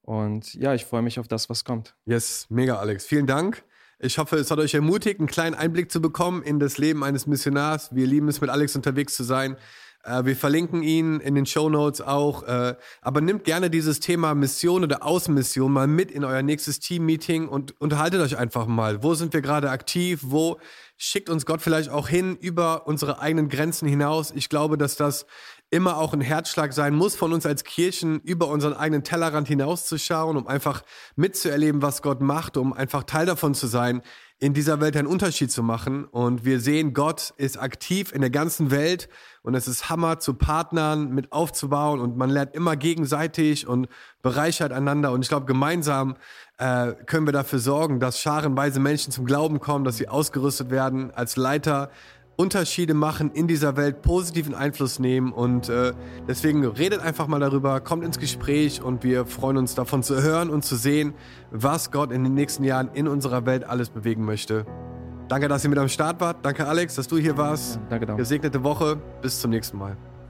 [0.00, 1.94] Und ja, ich freue mich auf das, was kommt.
[2.04, 3.06] Yes, mega, Alex.
[3.06, 3.62] Vielen Dank.
[4.00, 7.28] Ich hoffe, es hat euch ermutigt, einen kleinen Einblick zu bekommen in das Leben eines
[7.28, 7.94] Missionars.
[7.94, 9.56] Wir lieben es, mit Alex unterwegs zu sein.
[10.02, 12.42] Äh, wir verlinken ihn in den Show Notes auch.
[12.42, 17.48] Äh, aber nimmt gerne dieses Thema Mission oder Außenmission mal mit in euer nächstes Team-Meeting
[17.48, 19.02] und unterhaltet euch einfach mal.
[19.02, 20.20] Wo sind wir gerade aktiv?
[20.22, 20.58] Wo
[20.96, 24.32] schickt uns Gott vielleicht auch hin über unsere eigenen Grenzen hinaus?
[24.34, 25.26] Ich glaube, dass das
[25.70, 30.36] immer auch ein Herzschlag sein muss von uns als Kirchen, über unseren eigenen Tellerrand hinauszuschauen,
[30.36, 30.82] um einfach
[31.16, 34.02] mitzuerleben, was Gott macht, um einfach Teil davon zu sein,
[34.42, 36.04] in dieser Welt einen Unterschied zu machen.
[36.04, 39.08] Und wir sehen, Gott ist aktiv in der ganzen Welt
[39.42, 43.86] und es ist Hammer zu Partnern mit aufzubauen und man lernt immer gegenseitig und
[44.20, 45.12] bereichert einander.
[45.12, 46.16] Und ich glaube, gemeinsam
[46.58, 51.12] äh, können wir dafür sorgen, dass scharenweise Menschen zum Glauben kommen, dass sie ausgerüstet werden
[51.12, 51.88] als Leiter
[52.42, 55.32] Unterschiede machen in dieser Welt, positiven Einfluss nehmen.
[55.32, 55.92] Und äh,
[56.26, 60.50] deswegen redet einfach mal darüber, kommt ins Gespräch und wir freuen uns davon zu hören
[60.50, 61.14] und zu sehen,
[61.52, 64.66] was Gott in den nächsten Jahren in unserer Welt alles bewegen möchte.
[65.28, 66.38] Danke, dass ihr mit am Start wart.
[66.42, 67.76] Danke, Alex, dass du hier warst.
[67.76, 68.22] Ja, danke, danke.
[68.22, 68.96] Gesegnete Woche.
[69.22, 69.96] Bis zum nächsten Mal.